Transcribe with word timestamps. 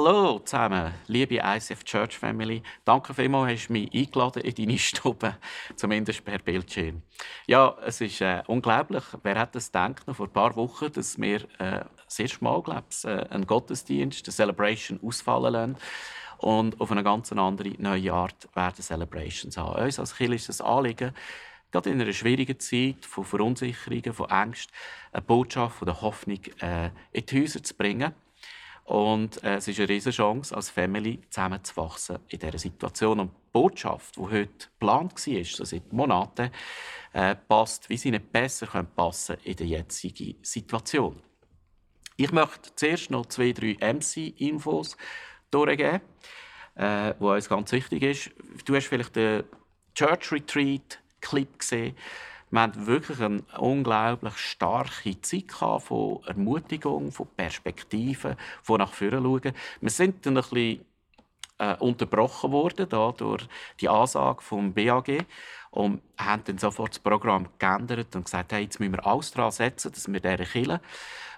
Hallo 0.00 0.38
zusammen, 0.38 0.94
liebe 1.08 1.40
ICF 1.42 1.82
Church 1.82 2.16
Family. 2.16 2.62
Danke 2.84 3.12
vielmals, 3.12 3.52
hast 3.52 3.66
du 3.66 3.72
mich 3.72 3.92
eingeladen 3.92 4.42
in 4.42 4.54
deine 4.54 4.78
Stube, 4.78 5.36
zumindest 5.74 6.24
per 6.24 6.38
Bildschirm. 6.38 7.02
Ja, 7.48 7.76
es 7.84 8.00
ist 8.00 8.20
äh, 8.20 8.44
unglaublich. 8.46 9.02
Wer 9.24 9.40
hätte 9.40 9.58
es 9.58 9.72
gedacht, 9.72 10.06
noch 10.06 10.14
vor 10.14 10.28
ein 10.28 10.32
paar 10.32 10.54
Wochen, 10.54 10.92
dass 10.92 11.20
wir 11.20 11.40
äh, 11.58 11.84
das 12.04 12.16
erste 12.16 12.44
Mal, 12.44 12.62
glaub's, 12.62 13.06
äh, 13.06 13.26
einen 13.28 13.44
Gottesdienst, 13.44 14.24
eine 14.24 14.32
Celebration 14.32 15.00
ausfallen 15.02 15.52
lassen 15.52 15.76
und 16.38 16.80
auf 16.80 16.92
eine 16.92 17.02
ganz 17.02 17.32
andere, 17.32 17.70
neue 17.78 18.12
Art 18.12 18.48
werden 18.54 18.80
Celebrations 18.80 19.56
haben. 19.56 19.82
Uns 19.82 19.98
als 19.98 20.14
Kirche 20.14 20.34
ist 20.36 20.48
es 20.48 20.60
Anliegen, 20.60 21.12
gerade 21.72 21.90
in 21.90 22.00
einer 22.00 22.12
schwierigen 22.12 22.60
Zeit 22.60 23.04
von 23.04 23.24
Verunsicherungen, 23.24 24.12
von 24.12 24.30
Ängsten, 24.30 24.72
eine 25.10 25.22
Botschaft 25.22 25.78
von 25.78 25.86
der 25.86 26.00
Hoffnung 26.00 26.38
äh, 26.60 26.90
in 27.10 27.26
die 27.26 27.42
Häuser 27.42 27.64
zu 27.64 27.74
bringen. 27.74 28.14
Und 28.88 29.44
äh, 29.44 29.56
es 29.56 29.68
ist 29.68 29.78
eine 29.78 29.90
riesige 29.90 30.16
Chance, 30.16 30.56
als 30.56 30.70
Family 30.70 31.20
zusammenzuwachsen 31.28 32.20
in 32.28 32.38
dieser 32.38 32.58
Situation. 32.58 33.20
Und 33.20 33.32
die 33.32 33.50
Botschaft, 33.52 34.16
die 34.16 34.22
heute 34.22 34.48
geplant 34.48 35.12
war, 35.12 35.44
so 35.44 35.64
seit 35.66 35.92
Monaten, 35.92 36.50
äh, 37.12 37.34
passt, 37.34 37.90
wie 37.90 37.98
sie 37.98 38.10
nicht 38.10 38.32
besser 38.32 38.66
passen 38.84 39.36
in 39.44 39.56
der 39.56 39.66
jetzigen 39.66 40.36
Situation. 40.42 41.20
Ich 42.16 42.32
möchte 42.32 42.74
zuerst 42.76 43.10
noch 43.10 43.26
zwei, 43.26 43.52
drei 43.52 43.76
MC-Infos 43.78 44.96
durchgeben, 45.50 46.00
äh, 46.76 47.12
die 47.12 47.24
uns 47.24 47.48
ganz 47.50 47.70
wichtig 47.72 48.02
ist. 48.02 48.30
Du 48.64 48.74
hast 48.74 48.86
vielleicht 48.86 49.14
den 49.16 49.44
Church 49.94 50.32
Retreat 50.32 50.98
Clip 51.20 51.58
gesehen. 51.58 51.94
Wir 52.50 52.62
hatten 52.62 52.86
wirklich 52.86 53.20
eine 53.20 53.42
unglaublich 53.58 54.36
starke 54.38 55.20
Zeit 55.20 55.52
von 55.52 56.20
Ermutigung, 56.26 57.12
von 57.12 57.26
Perspektiven, 57.36 58.36
von 58.62 58.78
nach 58.78 58.92
vorne 58.92 59.20
schauen. 59.20 59.52
Wir 59.80 59.90
sind 59.90 60.24
dann 60.24 60.38
ein 60.38 60.42
bisschen 60.42 60.84
äh, 61.58 61.74
unterbrochen 61.76 62.52
worden 62.52 62.88
da, 62.88 63.12
durch 63.12 63.46
die 63.80 63.88
Ansage 63.88 64.42
vom 64.42 64.72
BAG 64.72 65.26
und 65.70 66.00
haben 66.16 66.42
dann 66.44 66.58
sofort 66.58 66.90
das 66.90 66.98
Programm 67.00 67.48
geändert 67.58 68.14
und 68.16 68.24
gesagt, 68.24 68.52
hey, 68.52 68.62
jetzt 68.62 68.80
müssen 68.80 68.92
wir 68.92 69.06
alles 69.06 69.32
daran 69.32 69.50
setzen, 69.50 69.92
dass 69.92 70.10
wir 70.10 70.20
diese 70.20 70.36
Kirche, 70.44 70.80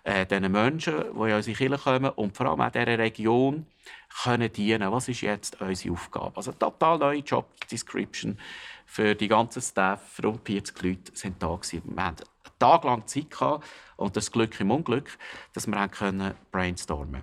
äh, 0.04 0.26
diesen 0.26 0.52
Menschen, 0.52 0.94
die 0.94 1.30
in 1.30 1.34
unsere 1.34 1.56
Kirche 1.56 1.78
kommen 1.78 2.10
und 2.10 2.36
vor 2.36 2.46
allem 2.46 2.60
auch 2.60 2.70
dieser 2.70 2.98
Region 2.98 3.66
können 4.22 4.52
dienen. 4.52 4.92
Was 4.92 5.08
ist 5.08 5.22
jetzt 5.22 5.60
unsere 5.60 5.94
Aufgabe? 5.94 6.36
Also 6.36 6.52
total 6.52 6.98
neue 6.98 7.20
Job 7.20 7.46
Description 7.70 8.38
für 8.90 9.14
die 9.14 9.28
ganzen 9.28 9.62
Staff, 9.62 10.20
rund 10.24 10.44
40 10.44 10.82
Leute 10.82 11.16
sind 11.16 11.40
da 11.40 11.54
gewesen. 11.54 11.82
Wir 11.94 12.04
hatten 12.04 12.24
einen 12.24 12.58
Tag 12.58 12.82
lang 12.82 13.06
Zeit 13.06 13.30
gehabt, 13.30 13.64
und 13.96 14.16
das 14.16 14.32
Glück 14.32 14.58
im 14.58 14.72
Unglück, 14.72 15.16
dass 15.52 15.68
wir 15.68 15.88
können 15.88 16.34
brainstormen 16.50 17.22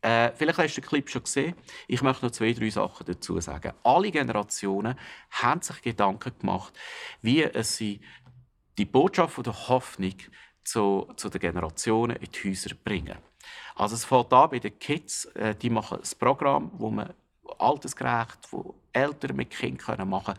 äh, 0.00 0.32
Vielleicht 0.32 0.58
hast 0.58 0.76
du 0.76 0.80
den 0.80 0.88
Clip 0.88 1.08
schon 1.08 1.22
gesehen. 1.22 1.54
Ich 1.86 2.02
möchte 2.02 2.24
noch 2.24 2.32
zwei, 2.32 2.52
drei 2.54 2.70
Sachen 2.70 3.06
dazu 3.06 3.40
sagen. 3.40 3.72
Alle 3.84 4.10
Generationen 4.10 4.98
haben 5.30 5.62
sich 5.62 5.80
Gedanken 5.80 6.32
gemacht, 6.40 6.76
wie 7.22 7.48
sie 7.62 8.00
die 8.78 8.84
Botschaft 8.84 9.46
der 9.46 9.68
Hoffnung 9.68 10.14
zu, 10.64 11.06
zu 11.16 11.28
den 11.28 11.40
Generationen 11.40 12.16
in 12.16 12.32
die 12.32 12.48
Häuser 12.48 12.74
bringen. 12.74 13.18
Also 13.76 13.94
es 13.94 14.04
fängt 14.04 14.32
an 14.32 14.50
bei 14.50 14.58
den 14.58 14.76
Kids, 14.80 15.26
äh, 15.36 15.54
die 15.54 15.70
machen 15.70 15.98
ein 15.98 16.18
Programm, 16.18 16.72
wo 16.78 16.90
man 16.90 17.14
altersgerecht, 17.58 18.38
wo 18.50 18.74
Eltern 18.92 19.36
mit 19.36 19.50
Kindern 19.50 20.08
machen 20.08 20.34
können. 20.34 20.38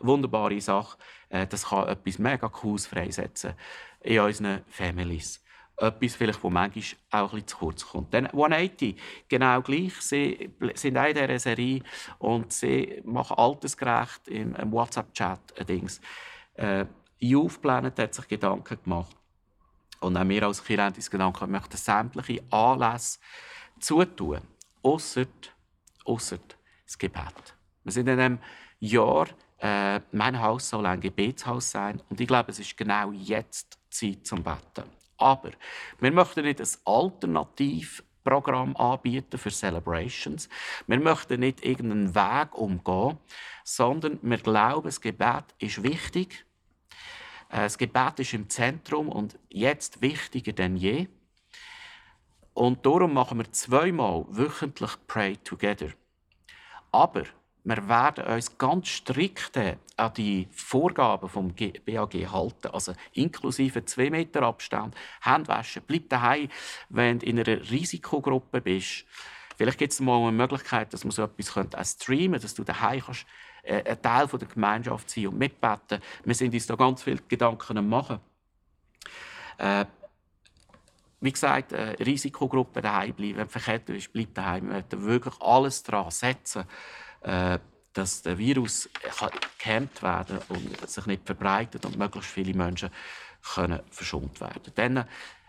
Wunderbare 0.00 0.60
Sache. 0.60 0.96
Äh, 1.28 1.46
das 1.46 1.68
kann 1.68 1.88
etwas 1.88 2.18
mega 2.18 2.48
Cooles 2.48 2.86
freisetzen 2.86 3.54
in 4.00 4.20
unseren 4.20 4.62
Families. 4.68 5.42
Etwas, 5.76 6.14
vielleicht, 6.14 6.42
wo 6.42 6.50
manchmal 6.50 6.84
auch 7.10 7.32
ein 7.32 7.36
bisschen 7.36 7.46
zu 7.48 7.56
kurz 7.56 7.86
kommt. 7.86 8.12
Dann 8.12 8.26
180, 8.26 9.00
genau 9.28 9.62
gleich. 9.62 9.94
Sie 10.00 10.50
sind 10.74 10.98
auch 10.98 11.06
in 11.06 11.14
dieser 11.14 11.38
Serie 11.38 11.82
und 12.18 12.52
sie 12.52 13.00
machen 13.04 13.38
altersgerecht 13.38 14.28
im, 14.28 14.54
WhatsApp-Chat 14.72 15.68
Dings. 15.68 16.00
Äh, 16.54 16.84
Youth 17.18 17.62
Planet 17.62 17.98
hat 17.98 18.14
sich 18.14 18.28
Gedanken 18.28 18.78
gemacht. 18.82 19.16
Und 20.00 20.16
auch 20.16 20.28
wir 20.28 20.42
als 20.42 20.64
Kirche 20.64 20.82
haben 20.82 20.94
uns 20.94 21.10
Gedanken 21.10 21.50
möchten 21.50 21.76
sämtliche 21.76 22.42
Anlässe 22.50 23.18
zutun. 23.78 24.40
Ausser, 24.82 25.26
ausser 26.04 26.38
das 26.90 26.98
Gebet. 26.98 27.54
Wir 27.84 27.92
sind 27.92 28.08
in 28.08 28.18
einem 28.18 28.38
Jahr, 28.80 29.28
äh, 29.58 30.00
mein 30.12 30.40
Haus 30.40 30.68
soll 30.68 30.86
ein 30.86 31.00
Gebetshaus 31.00 31.70
sein 31.70 32.02
und 32.10 32.20
ich 32.20 32.26
glaube, 32.26 32.50
es 32.50 32.58
ist 32.58 32.76
genau 32.76 33.12
jetzt 33.12 33.78
Zeit 33.90 34.26
zum 34.26 34.42
Betten. 34.42 34.90
Aber 35.16 35.50
wir 36.00 36.10
möchten 36.10 36.44
nicht 36.44 36.60
ein 36.60 36.68
Alternativprogramm 36.84 38.76
anbieten 38.76 39.38
für 39.38 39.50
Celebrations. 39.50 40.48
Wir 40.86 40.98
möchten 40.98 41.40
nicht 41.40 41.64
irgendeinen 41.64 42.14
Weg 42.14 42.54
umgehen, 42.56 43.18
sondern 43.64 44.18
wir 44.22 44.38
glauben, 44.38 44.88
das 44.88 45.00
Gebet 45.00 45.44
ist 45.58 45.82
wichtig. 45.82 46.44
Äh, 47.50 47.58
das 47.62 47.78
Gebet 47.78 48.18
ist 48.18 48.34
im 48.34 48.48
Zentrum 48.48 49.08
und 49.08 49.38
jetzt 49.48 50.02
wichtiger 50.02 50.52
denn 50.52 50.76
je. 50.76 51.06
Und 52.52 52.84
darum 52.84 53.14
machen 53.14 53.38
wir 53.38 53.52
zweimal 53.52 54.24
wöchentlich 54.28 54.90
Pray 55.06 55.36
Together. 55.36 55.90
Aber 56.92 57.24
wir 57.62 57.88
werden 57.88 58.24
uns 58.24 58.56
ganz 58.56 58.88
strikt 58.88 59.56
an 59.96 60.14
die 60.16 60.48
Vorgaben 60.50 61.28
vom 61.28 61.54
BAG 61.54 62.14
halten, 62.32 62.68
also 62.72 62.94
inklusive 63.12 63.84
2 63.84 64.10
Meter 64.10 64.42
Abstand, 64.42 64.94
Handwaschen, 65.20 65.82
bleib 65.86 66.08
daheim, 66.08 66.48
wenn 66.88 67.18
du 67.18 67.26
in 67.26 67.38
einer 67.38 67.70
Risikogruppe 67.70 68.60
bist. 68.60 69.04
Vielleicht 69.56 69.78
gibt 69.78 69.92
es 69.92 70.00
mal 70.00 70.22
eine 70.22 70.32
Möglichkeit, 70.32 70.92
dass 70.94 71.04
man 71.04 71.10
so 71.10 71.22
etwas 71.22 71.48
streamen 71.92 72.32
könnte, 72.32 72.46
dass 72.46 72.54
du 72.54 72.64
daheim 72.64 73.02
kannst, 73.04 73.26
äh, 73.62 73.82
ein 73.84 74.00
Teil 74.00 74.26
der 74.26 74.48
Gemeinschaft 74.48 75.10
sein 75.10 75.26
und 75.26 75.38
mitbeten. 75.38 76.00
Wir 76.24 76.34
sind 76.34 76.54
uns 76.54 76.66
da 76.66 76.76
ganz 76.76 77.02
viele 77.02 77.20
Gedanken 77.28 77.76
am 77.76 77.88
machen. 77.88 78.20
Äh, 79.58 79.84
wie 81.20 81.32
gesagt, 81.32 81.72
äh, 81.72 81.96
Risikogruppe 82.02 82.80
daheim 82.80 83.14
bleiben. 83.14 83.36
Wenn 83.36 83.46
du 83.46 83.50
verkehrt 83.50 83.84
bist, 83.84 84.12
bleib 84.12 84.34
daheim. 84.34 84.68
Wir 84.68 84.74
werden 84.74 85.04
wirklich 85.04 85.34
alles 85.40 85.82
daran 85.82 86.10
setzen, 86.10 86.64
äh, 87.22 87.58
dass 87.92 88.22
der 88.22 88.38
Virus 88.38 88.88
gehemmt 89.58 90.02
werden 90.02 90.38
und 90.48 90.88
sich 90.88 91.06
nicht 91.06 91.26
verbreitet 91.26 91.84
und 91.84 91.98
möglichst 91.98 92.30
viele 92.30 92.54
Menschen 92.54 92.90
können 93.54 93.80
verschont 93.90 94.40
werden. 94.40 94.72
Dann 94.74 95.04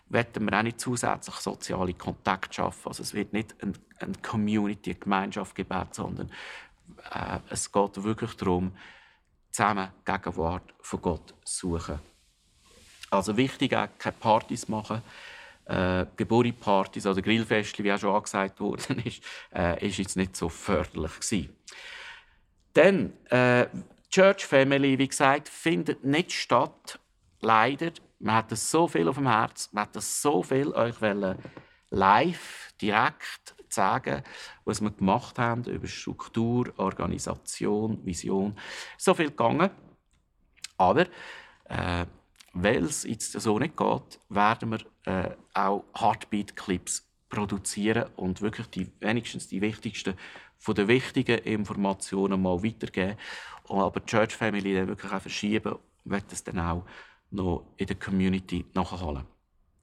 werden 0.10 0.50
wir 0.50 0.58
auch 0.58 0.64
nicht 0.64 0.80
zusätzlich 0.80 1.36
soziale 1.36 1.94
Kontakte 1.94 2.54
schaffen. 2.54 2.88
Also 2.88 3.04
es 3.04 3.14
wird 3.14 3.32
nicht 3.32 3.56
eine, 3.62 3.74
Community, 4.22 4.92
eine 4.92 5.00
Gemeinschaft 5.00 5.56
geben, 5.56 5.86
sondern 5.92 6.32
äh, 7.12 7.40
es 7.50 7.72
geht 7.72 8.04
wirklich 8.04 8.36
darum, 8.36 8.76
zusammen 9.52 9.90
Gegenwart 10.04 10.74
von 10.82 11.02
Gott 11.02 11.34
zu 11.46 11.78
suchen. 11.78 12.00
Also 13.10 13.36
wichtig 13.36 13.76
auch, 13.76 13.88
keine 13.98 14.16
Partys 14.18 14.68
machen, 14.68 15.02
äh, 15.66 16.06
Geburtstagspartys 16.16 17.06
oder 17.06 17.22
Grillfeste, 17.22 17.84
wie 17.84 17.92
auch 17.92 18.00
schon 18.00 18.16
angesagt 18.16 18.60
worden 18.60 19.00
ist, 19.06 19.24
äh, 19.54 19.86
ist 19.88 19.98
jetzt 19.98 20.18
nicht 20.18 20.36
so 20.36 20.50
förderlich 20.50 21.20
gewesen. 21.20 21.56
Dann, 22.74 23.14
äh, 23.30 23.68
Church 24.10 24.46
Family, 24.46 24.98
wie 24.98 25.08
gesagt, 25.08 25.48
findet 25.48 26.04
nicht 26.04 26.34
statt. 26.34 27.00
Leider. 27.40 27.92
Man 28.20 28.36
hat 28.36 28.56
so 28.56 28.88
viel 28.88 29.08
auf 29.08 29.16
dem 29.16 29.28
Herz, 29.28 29.70
man 29.72 29.86
hat 29.86 30.02
so 30.02 30.44
viel 30.44 30.72
euch 30.74 30.96
live, 31.90 32.74
direkt 32.80 33.56
sagen, 33.70 34.24
was 34.66 34.82
wir 34.82 34.92
gemacht 34.92 35.40
haben 35.40 35.64
über 35.64 35.88
Struktur, 35.88 36.74
Organisation, 36.78 38.06
Vision. 38.06 38.58
So 38.98 39.14
viel 39.14 39.30
gegangen. 39.30 39.72
Aber 40.78 41.08
äh, 41.66 42.06
weil 42.54 42.84
es 42.84 43.04
jetzt 43.04 43.32
so 43.34 43.60
nicht 43.60 43.78
geht, 43.78 44.20
werden 44.30 44.72
wir 44.72 44.80
äh, 45.06 45.36
auch 45.54 45.86
Heartbeat-Clips 45.96 47.08
produzieren 47.30 48.10
und 48.16 48.42
wirklich 48.42 48.68
die, 48.68 48.92
wenigstens 49.00 49.48
die 49.48 49.62
wichtigsten 49.62 50.16
von 50.58 50.76
den 50.76 50.88
wichtigen 50.88 51.40
Informationen 51.40 52.42
mal 52.42 52.64
weitergeben. 52.64 53.18
Aber 53.68 54.00
die 54.00 54.06
Church 54.06 54.36
Family 54.36 54.76
dann 54.76 54.88
wirklich 54.88 55.12
auch 55.12 55.22
verschieben 55.22 55.74
und 55.74 56.12
wird 56.12 56.32
das 56.32 56.44
dann 56.44 56.60
auch 56.60 56.86
noch 57.32 57.66
in 57.78 57.88
der 57.88 57.96
Community 57.96 58.66
nachholen. 58.74 59.26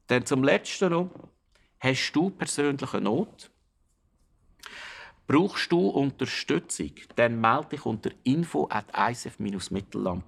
Dann 0.07 0.27
zum 0.27 0.45
Letzten 0.45 0.91
noch. 0.91 1.11
Hast 1.81 2.13
du 2.13 2.31
persönliche 2.31 3.01
Not? 3.01 3.51
Brauchst 5.27 5.71
du 5.71 5.89
Unterstützung? 5.89 6.93
Dann 7.17 7.41
melde 7.41 7.69
dich 7.71 7.87
unter 7.87 8.11
info 8.25 8.69
at 8.71 8.87
mittellandch 9.41 10.25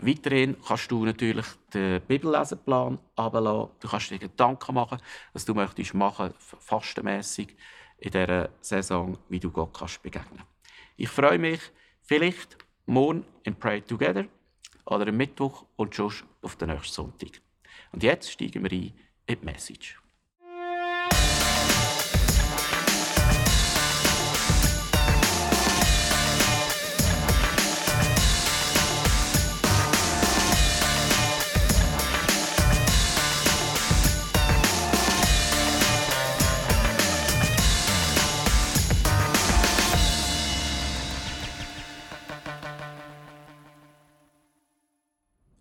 Weiterhin 0.00 0.56
kannst 0.66 0.90
du 0.90 1.04
natürlich 1.04 1.46
den 1.74 2.00
Bibellesenplan 2.02 2.98
herunterladen. 3.16 3.70
Du 3.80 3.88
kannst 3.88 4.10
dir 4.10 4.18
Gedanken 4.18 4.74
machen, 4.74 4.98
was 5.32 5.44
du 5.44 5.54
möchtest 5.54 5.94
machen, 5.94 6.32
fastenmässig 6.38 7.56
in 7.98 8.12
dieser 8.12 8.50
Saison, 8.60 9.18
wie 9.28 9.40
du 9.40 9.50
Gott 9.50 9.76
kannst 9.76 10.02
begegnen 10.02 10.44
Ich 10.96 11.08
freue 11.08 11.38
mich, 11.38 11.60
vielleicht 12.02 12.56
morgen 12.86 13.24
in 13.42 13.56
Pray 13.56 13.82
Together 13.82 14.26
oder 14.84 15.08
am 15.08 15.16
Mittwoch 15.16 15.64
und 15.76 15.94
schon 15.94 16.12
auf 16.42 16.56
den 16.56 16.70
nächsten 16.70 16.94
Sonntag. 16.94 17.40
Und 17.92 18.02
jetzt 18.02 18.30
steigen 18.30 18.62
wir 18.62 18.72
ein 18.72 18.92
in 19.26 19.40
die 19.40 19.44
Message. 19.44 20.00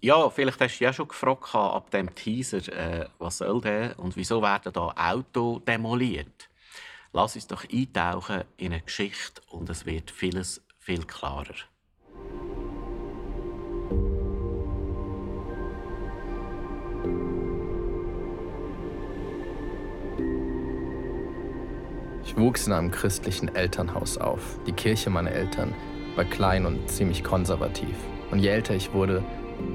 Ja, 0.07 0.29
vielleicht 0.29 0.61
hast 0.61 0.79
du 0.79 0.85
ja 0.85 0.93
schon 0.93 1.09
gefragt 1.09 1.53
ab 1.53 1.91
dem 1.91 2.15
Teaser, 2.15 2.59
äh, 2.69 3.09
was 3.19 3.39
soll 3.39 3.59
der 3.59 3.99
und 3.99 4.15
wieso 4.15 4.41
werden 4.41 4.71
da 4.71 4.93
Auto 4.95 5.59
demoliert? 5.59 6.47
Lass 7.11 7.35
uns 7.35 7.45
doch 7.45 7.65
eintauchen 7.69 8.45
in 8.55 8.71
eine 8.71 8.83
Geschichte 8.83 9.41
und 9.49 9.69
es 9.69 9.85
wird 9.85 10.09
vieles 10.09 10.65
viel 10.79 11.03
klarer. 11.03 11.55
Ich 22.23 22.37
wuchs 22.37 22.65
in 22.65 22.71
einem 22.71 22.91
christlichen 22.91 23.53
Elternhaus 23.53 24.17
auf. 24.17 24.57
Die 24.65 24.71
Kirche 24.71 25.09
meiner 25.09 25.33
Eltern 25.33 25.75
war 26.15 26.23
klein 26.23 26.65
und 26.65 26.89
ziemlich 26.89 27.25
konservativ. 27.25 27.97
Und 28.31 28.39
je 28.39 28.47
älter 28.47 28.73
ich 28.73 28.93
wurde, 28.93 29.21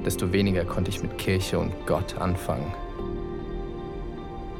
desto 0.05 0.31
weniger 0.31 0.65
konnte 0.65 0.89
ich 0.89 1.01
mit 1.01 1.17
Kirche 1.17 1.59
und 1.59 1.71
Gott 1.85 2.17
anfangen. 2.17 2.73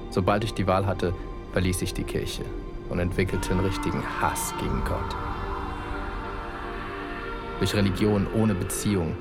Sobald 0.09 0.43
ich 0.43 0.53
die 0.53 0.67
Wahl 0.67 0.85
hatte, 0.85 1.13
verließ 1.53 1.81
ich 1.81 1.93
die 1.93 2.03
Kirche 2.03 2.43
und 2.89 2.99
entwickelte 2.99 3.51
einen 3.51 3.65
richtigen 3.65 4.03
Hass 4.21 4.53
gegen 4.59 4.83
Gott. 4.85 5.15
Durch 7.59 7.73
Religion 7.75 8.27
ohne 8.35 8.53
Beziehung 8.53 9.15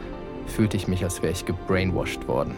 fühlte 0.47 0.77
ich 0.77 0.89
mich, 0.89 1.05
als 1.05 1.23
wäre 1.23 1.33
ich 1.33 1.47
gebrainwashed 1.47 2.27
worden. 2.29 2.57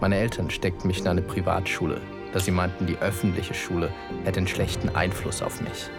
Meine 0.00 0.16
Eltern 0.16 0.50
steckten 0.50 0.86
mich 0.86 1.00
in 1.00 1.08
eine 1.08 1.22
Privatschule, 1.22 2.00
da 2.32 2.38
sie 2.38 2.50
meinten, 2.50 2.86
die 2.86 2.98
öffentliche 2.98 3.54
Schule 3.54 3.90
hätte 4.24 4.38
einen 4.38 4.46
schlechten 4.46 4.90
Einfluss 4.90 5.42
auf 5.42 5.60
mich. 5.60 5.90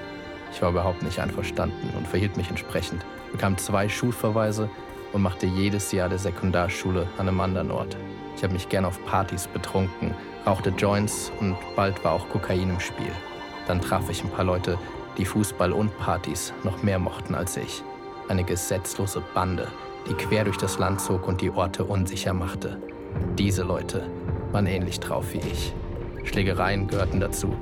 Ich 0.51 0.61
war 0.61 0.69
überhaupt 0.69 1.03
nicht 1.03 1.19
einverstanden 1.19 1.91
und 1.95 2.07
verhielt 2.07 2.37
mich 2.37 2.49
entsprechend, 2.49 3.05
bekam 3.31 3.57
zwei 3.57 3.87
Schulverweise 3.87 4.69
und 5.13 5.21
machte 5.21 5.45
jedes 5.45 5.91
Jahr 5.91 6.09
der 6.09 6.19
Sekundarschule 6.19 7.07
an 7.17 7.27
einem 7.27 7.39
anderen 7.39 7.71
Ort. 7.71 7.97
Ich 8.35 8.43
habe 8.43 8.53
mich 8.53 8.69
gern 8.69 8.85
auf 8.85 9.03
Partys 9.05 9.47
betrunken, 9.47 10.13
rauchte 10.45 10.69
Joints 10.69 11.31
und 11.39 11.55
bald 11.75 12.03
war 12.03 12.13
auch 12.13 12.29
Kokain 12.29 12.69
im 12.69 12.79
Spiel. 12.79 13.11
Dann 13.67 13.81
traf 13.81 14.09
ich 14.09 14.23
ein 14.23 14.29
paar 14.29 14.45
Leute, 14.45 14.77
die 15.17 15.25
Fußball 15.25 15.73
und 15.73 15.95
Partys 15.99 16.53
noch 16.63 16.81
mehr 16.81 16.99
mochten 16.99 17.35
als 17.35 17.57
ich. 17.57 17.83
Eine 18.29 18.43
gesetzlose 18.43 19.21
Bande, 19.33 19.67
die 20.07 20.13
quer 20.13 20.45
durch 20.45 20.57
das 20.57 20.79
Land 20.79 21.01
zog 21.01 21.27
und 21.27 21.41
die 21.41 21.51
Orte 21.51 21.83
unsicher 21.83 22.33
machte. 22.33 22.77
Diese 23.37 23.63
Leute 23.63 24.09
waren 24.51 24.67
ähnlich 24.67 24.99
drauf 24.99 25.33
wie 25.33 25.39
ich. 25.39 25.73
Schlägereien 26.23 26.87
gehörten 26.87 27.19
dazu, 27.19 27.53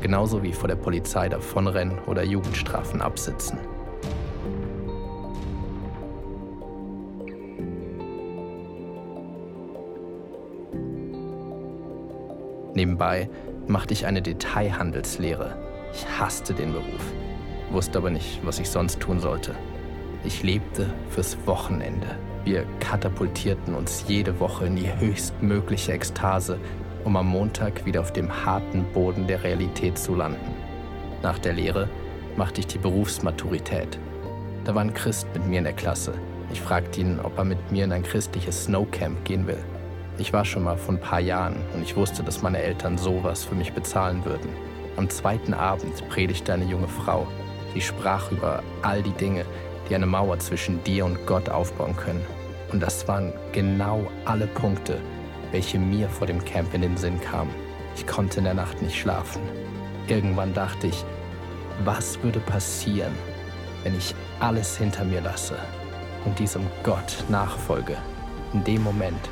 genauso 0.00 0.42
wie 0.42 0.52
vor 0.52 0.68
der 0.68 0.76
Polizei 0.76 1.28
davonrennen 1.28 1.98
oder 2.06 2.22
Jugendstrafen 2.22 3.00
absitzen. 3.00 3.58
Nebenbei 12.74 13.28
machte 13.66 13.92
ich 13.92 14.06
eine 14.06 14.22
Detailhandelslehre. 14.22 15.56
Ich 15.92 16.06
hasste 16.18 16.54
den 16.54 16.72
Beruf, 16.72 17.12
wusste 17.70 17.98
aber 17.98 18.10
nicht, 18.10 18.40
was 18.44 18.58
ich 18.58 18.70
sonst 18.70 18.98
tun 19.00 19.20
sollte. 19.20 19.54
Ich 20.24 20.42
lebte 20.42 20.86
fürs 21.10 21.36
Wochenende. 21.46 22.06
Wir 22.44 22.64
katapultierten 22.80 23.74
uns 23.74 24.04
jede 24.08 24.40
Woche 24.40 24.66
in 24.66 24.76
die 24.76 24.92
höchstmögliche 24.98 25.92
Ekstase 25.92 26.58
um 27.04 27.16
am 27.16 27.28
Montag 27.28 27.84
wieder 27.84 28.00
auf 28.00 28.12
dem 28.12 28.44
harten 28.44 28.84
Boden 28.92 29.26
der 29.26 29.42
Realität 29.42 29.98
zu 29.98 30.14
landen. 30.14 30.54
Nach 31.22 31.38
der 31.38 31.52
Lehre 31.52 31.88
machte 32.36 32.60
ich 32.60 32.66
die 32.66 32.78
Berufsmaturität. 32.78 33.98
Da 34.64 34.74
war 34.74 34.82
ein 34.82 34.94
Christ 34.94 35.26
mit 35.34 35.46
mir 35.46 35.58
in 35.58 35.64
der 35.64 35.72
Klasse. 35.72 36.14
Ich 36.52 36.60
fragte 36.60 37.00
ihn, 37.00 37.18
ob 37.22 37.36
er 37.38 37.44
mit 37.44 37.72
mir 37.72 37.84
in 37.84 37.92
ein 37.92 38.02
christliches 38.02 38.64
Snowcamp 38.64 39.24
gehen 39.24 39.46
will. 39.46 39.62
Ich 40.18 40.32
war 40.32 40.44
schon 40.44 40.64
mal 40.64 40.76
vor 40.76 40.94
ein 40.94 41.00
paar 41.00 41.20
Jahren 41.20 41.56
und 41.74 41.82
ich 41.82 41.96
wusste, 41.96 42.22
dass 42.22 42.42
meine 42.42 42.62
Eltern 42.62 42.98
sowas 42.98 43.44
für 43.44 43.54
mich 43.54 43.72
bezahlen 43.72 44.24
würden. 44.24 44.50
Am 44.96 45.08
zweiten 45.08 45.54
Abend 45.54 46.06
predigte 46.10 46.52
eine 46.52 46.66
junge 46.66 46.88
Frau. 46.88 47.26
Sie 47.72 47.80
sprach 47.80 48.30
über 48.30 48.62
all 48.82 49.02
die 49.02 49.12
Dinge, 49.12 49.44
die 49.88 49.94
eine 49.94 50.06
Mauer 50.06 50.38
zwischen 50.38 50.84
dir 50.84 51.06
und 51.06 51.26
Gott 51.26 51.48
aufbauen 51.48 51.96
können. 51.96 52.24
Und 52.70 52.82
das 52.82 53.08
waren 53.08 53.32
genau 53.52 54.06
alle 54.24 54.46
Punkte, 54.46 54.98
welche 55.52 55.78
mir 55.78 56.08
vor 56.08 56.26
dem 56.26 56.44
Camp 56.44 56.74
in 56.74 56.82
den 56.82 56.96
Sinn 56.96 57.20
kam. 57.20 57.48
Ich 57.94 58.06
konnte 58.06 58.38
in 58.38 58.44
der 58.44 58.54
Nacht 58.54 58.82
nicht 58.82 58.98
schlafen. 58.98 59.42
Irgendwann 60.08 60.52
dachte 60.52 60.88
ich, 60.88 61.04
was 61.84 62.20
würde 62.22 62.40
passieren, 62.40 63.12
wenn 63.84 63.96
ich 63.96 64.14
alles 64.40 64.76
hinter 64.76 65.04
mir 65.04 65.20
lasse 65.20 65.56
und 66.24 66.38
diesem 66.38 66.66
Gott 66.82 67.24
nachfolge? 67.28 67.96
In 68.52 68.64
dem 68.64 68.82
Moment 68.82 69.30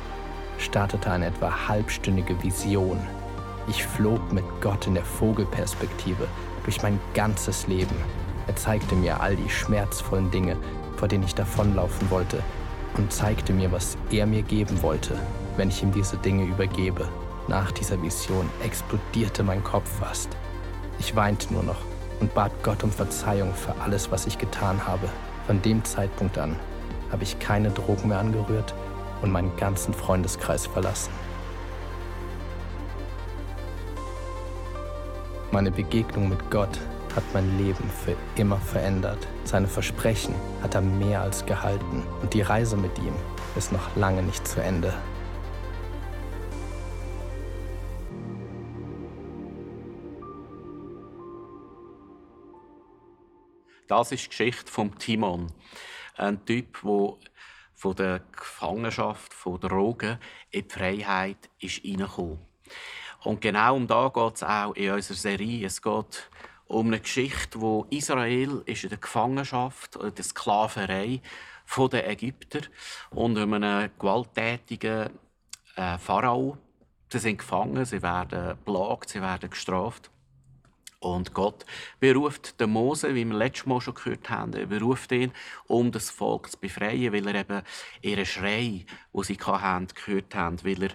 startete 0.57 1.11
eine 1.11 1.27
etwa 1.27 1.67
halbstündige 1.67 2.41
Vision. 2.41 2.99
Ich 3.67 3.83
flog 3.83 4.31
mit 4.31 4.45
Gott 4.61 4.87
in 4.87 4.93
der 4.93 5.05
Vogelperspektive 5.05 6.27
durch 6.63 6.81
mein 6.81 6.99
ganzes 7.13 7.67
Leben. 7.67 7.95
Er 8.47 8.55
zeigte 8.55 8.95
mir 8.95 9.19
all 9.21 9.35
die 9.35 9.49
schmerzvollen 9.49 10.31
Dinge, 10.31 10.57
vor 10.97 11.07
denen 11.07 11.23
ich 11.23 11.35
davonlaufen 11.35 12.09
wollte, 12.09 12.41
und 12.97 13.11
zeigte 13.11 13.53
mir, 13.53 13.71
was 13.71 13.97
er 14.11 14.25
mir 14.25 14.41
geben 14.41 14.81
wollte, 14.81 15.17
wenn 15.61 15.69
ich 15.69 15.83
ihm 15.83 15.91
diese 15.91 16.17
Dinge 16.17 16.43
übergebe. 16.45 17.07
Nach 17.47 17.71
dieser 17.71 18.01
Vision 18.01 18.49
explodierte 18.63 19.43
mein 19.43 19.63
Kopf 19.63 19.99
fast. 19.99 20.29
Ich 20.97 21.15
weinte 21.15 21.53
nur 21.53 21.61
noch 21.61 21.83
und 22.19 22.33
bat 22.33 22.51
Gott 22.63 22.83
um 22.83 22.89
Verzeihung 22.89 23.53
für 23.53 23.79
alles, 23.79 24.09
was 24.09 24.25
ich 24.25 24.39
getan 24.39 24.87
habe. 24.87 25.07
Von 25.45 25.61
dem 25.61 25.85
Zeitpunkt 25.85 26.39
an 26.39 26.55
habe 27.11 27.21
ich 27.21 27.37
keine 27.37 27.69
Drogen 27.69 28.07
mehr 28.09 28.17
angerührt 28.17 28.73
und 29.21 29.29
meinen 29.29 29.55
ganzen 29.55 29.93
Freundeskreis 29.93 30.65
verlassen. 30.65 31.11
Meine 35.51 35.69
Begegnung 35.69 36.27
mit 36.27 36.49
Gott 36.49 36.79
hat 37.15 37.23
mein 37.35 37.59
Leben 37.59 37.87
für 38.03 38.15
immer 38.35 38.57
verändert. 38.57 39.27
Seine 39.43 39.67
Versprechen 39.67 40.33
hat 40.63 40.73
er 40.73 40.81
mehr 40.81 41.21
als 41.21 41.45
gehalten 41.45 42.01
und 42.23 42.33
die 42.33 42.41
Reise 42.41 42.77
mit 42.77 42.97
ihm 42.97 43.13
ist 43.55 43.71
noch 43.71 43.95
lange 43.95 44.23
nicht 44.23 44.47
zu 44.47 44.59
Ende. 44.59 44.91
Das 53.91 54.13
ist 54.13 54.23
die 54.23 54.29
Geschichte 54.29 54.71
von 54.71 54.97
Timon. 54.97 55.51
Ein 56.15 56.45
Typ, 56.45 56.79
der 56.81 57.13
von 57.75 57.95
der 57.97 58.21
Gefangenschaft, 58.31 59.33
von 59.33 59.59
Drogen 59.59 60.17
in 60.49 60.65
die 60.65 60.73
Freiheit 60.73 61.49
ist 61.59 61.79
hineingekommen. 61.79 62.39
Und 63.25 63.41
genau 63.41 63.75
um 63.75 63.87
da 63.87 64.07
geht 64.07 64.35
es 64.35 64.43
auch 64.43 64.71
in 64.75 64.93
unserer 64.93 65.17
Serie. 65.17 65.65
Es 65.65 65.81
geht 65.81 66.29
um 66.67 66.87
eine 66.87 67.01
Geschichte, 67.01 67.59
wo 67.59 67.85
Israel 67.89 68.63
ist 68.65 68.85
in 68.85 68.91
der 68.91 68.97
Gefangenschaft 68.97 69.97
oder 69.97 70.11
der 70.11 70.23
Sklaverei 70.23 71.19
von 71.65 71.89
den 71.89 72.05
Ägyptern 72.05 72.67
und 73.09 73.37
um 73.37 73.53
einen 73.55 73.91
gewalttätigen 73.99 75.09
äh, 75.75 75.97
Pharao. 75.97 76.57
Sie 77.11 77.19
sind 77.19 77.39
gefangen, 77.39 77.83
sie 77.83 78.01
werden 78.01 78.57
plagt, 78.63 79.09
sie 79.09 79.21
werden 79.21 79.49
gestraft. 79.49 80.09
Und 81.01 81.33
Gott 81.33 81.65
beruft 81.99 82.61
den 82.61 82.69
Mose, 82.69 83.15
wie 83.15 83.25
wir 83.25 83.35
letztes 83.35 83.65
Mal 83.65 83.81
schon 83.81 83.95
gehört 83.95 84.29
haben, 84.29 84.53
er 84.53 84.67
beruft 84.67 85.11
ihn, 85.11 85.31
um 85.65 85.91
das 85.91 86.11
Volk 86.11 86.51
zu 86.51 86.59
befreien, 86.59 87.11
weil 87.11 87.27
er 87.27 87.41
eben 87.41 87.61
ihren 88.03 88.25
Schrei, 88.25 88.85
wo 89.11 89.23
sie 89.23 89.35
hatten, 89.35 89.87
gehört 89.87 90.35
haben, 90.35 90.63
weil 90.63 90.83
er, 90.83 90.91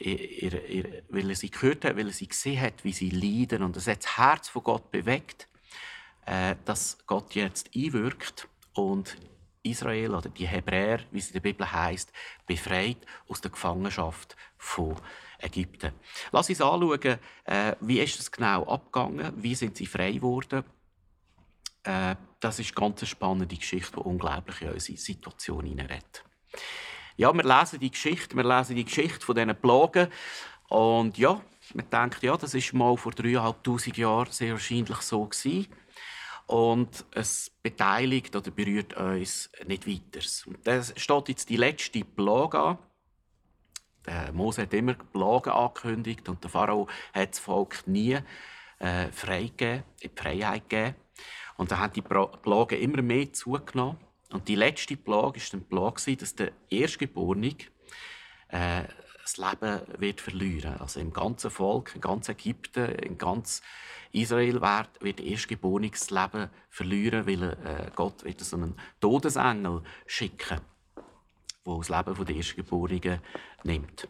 ihr, 0.00 0.68
ihr, 0.68 1.02
weil 1.08 1.30
er 1.30 1.36
sie 1.36 1.52
gehört 1.52 1.84
hat, 1.84 1.96
weil 1.96 2.08
er 2.08 2.12
sie 2.12 2.26
gesehen 2.26 2.60
hat, 2.60 2.82
wie 2.82 2.92
sie 2.92 3.10
leiden. 3.10 3.62
Und 3.62 3.76
es 3.76 3.86
hat 3.86 4.02
das 4.02 4.16
Herz 4.16 4.48
von 4.48 4.64
Gott 4.64 4.90
bewegt, 4.90 5.46
äh, 6.26 6.56
dass 6.64 6.98
Gott 7.06 7.36
jetzt 7.36 7.70
einwirkt 7.76 8.48
und 8.74 9.16
Israel 9.62 10.16
oder 10.16 10.30
die 10.30 10.48
Hebräer, 10.48 10.98
wie 11.12 11.18
es 11.18 11.28
in 11.28 11.34
der 11.34 11.40
Bibel 11.40 11.70
heißt, 11.70 12.12
befreit 12.44 12.98
aus 13.28 13.40
der 13.40 13.52
Gefangenschaft 13.52 14.36
von 14.56 14.96
Ägypten. 15.38 15.92
Lass 16.32 16.48
uns 16.48 16.60
anschauen, 16.60 17.18
äh, 17.44 17.76
wie 17.80 18.00
ist 18.00 18.18
es 18.18 18.30
genau 18.30 18.64
abgegangen, 18.64 19.32
wie 19.36 19.54
sind 19.54 19.76
sie 19.76 19.86
frei 19.86 20.12
geworden. 20.12 20.64
Äh, 21.84 22.16
das 22.40 22.58
ist 22.58 22.76
eine 22.76 22.88
ganz 22.88 23.06
spannende 23.06 23.56
Geschichte, 23.56 23.92
die 23.96 24.00
unglaublich 24.00 24.62
in 24.62 24.70
unsere 24.70 24.98
Situation 24.98 25.64
hineinredet. 25.64 26.24
Ja, 27.16 27.32
wir 27.32 27.42
lesen 27.42 27.80
die 27.80 27.90
Geschichte, 27.90 28.36
wir 28.36 28.44
lesen 28.44 28.76
die 28.76 28.84
Geschichte 28.84 29.24
von 29.24 29.34
diesen 29.34 29.56
Plagen 29.56 30.08
und 30.68 31.16
ja, 31.18 31.40
man 31.74 31.90
denkt, 31.90 32.22
ja, 32.22 32.36
das 32.36 32.54
ist 32.54 32.72
mal 32.72 32.96
vor 32.96 33.12
dreieinhalbtausend 33.12 33.96
Jahren 33.96 34.30
sehr 34.30 34.52
wahrscheinlich 34.52 34.98
so 34.98 35.24
gewesen. 35.24 35.66
Und 36.46 37.04
es 37.10 37.50
beteiligt 37.62 38.34
oder 38.34 38.50
berührt 38.50 38.96
uns 38.96 39.50
nicht 39.66 39.86
weiter. 39.86 40.24
Und 40.46 40.66
das 40.66 40.94
steht 40.96 41.28
jetzt 41.28 41.48
die 41.50 41.56
letzte 41.56 42.04
Plage 42.04 42.58
an. 42.58 42.78
Der 44.06 44.32
Mose 44.32 44.62
hat 44.62 44.74
immer 44.74 44.94
Plagen 44.94 45.50
angekündigt 45.50 46.28
und 46.28 46.42
der 46.42 46.50
Pharao 46.50 46.88
hat 47.12 47.30
das 47.30 47.38
Volk 47.38 47.86
nie 47.86 48.18
äh, 48.78 49.12
freigegeben, 49.12 49.84
in 50.00 50.10
die 50.14 50.22
Freiheit 50.22 50.68
gegeben. 50.68 50.94
Und 51.56 51.70
dann 51.72 51.80
haben 51.80 51.92
die 51.92 52.02
Plagen 52.02 52.80
immer 52.80 53.02
mehr 53.02 53.32
zugenommen. 53.32 53.98
Und 54.30 54.48
die 54.48 54.54
letzte 54.54 54.96
Plage 54.96 55.40
war 55.40 55.60
die 55.60 55.64
Plage, 55.64 56.16
dass 56.16 56.34
der 56.34 56.52
Erstgeborene 56.70 57.56
äh, 58.48 58.84
das 59.22 59.36
Leben 59.36 59.80
wird 59.98 60.20
verlieren. 60.20 60.78
Also 60.78 61.00
im 61.00 61.12
ganzen 61.12 61.50
Volk, 61.50 61.92
im 61.94 62.00
ganzen 62.00 62.32
Ägypten, 62.32 62.86
in 62.94 63.18
ganz 63.18 63.62
Israel 64.12 64.60
wird, 64.60 65.02
wird 65.02 65.18
der 65.18 65.26
Erstgeborene 65.26 65.90
das 65.90 66.10
Leben 66.10 66.48
verlieren, 66.70 67.26
weil 67.26 67.42
äh, 67.42 67.90
Gott 67.94 68.24
wird 68.24 68.40
so 68.40 68.56
einen 68.56 68.74
Todesengel 69.00 69.82
schicken 70.06 70.60
wo 71.68 71.78
das 71.78 71.90
Leben 71.90 72.24
der 72.24 72.36
Erstgeborenen 72.36 73.20
nimmt. 73.62 74.08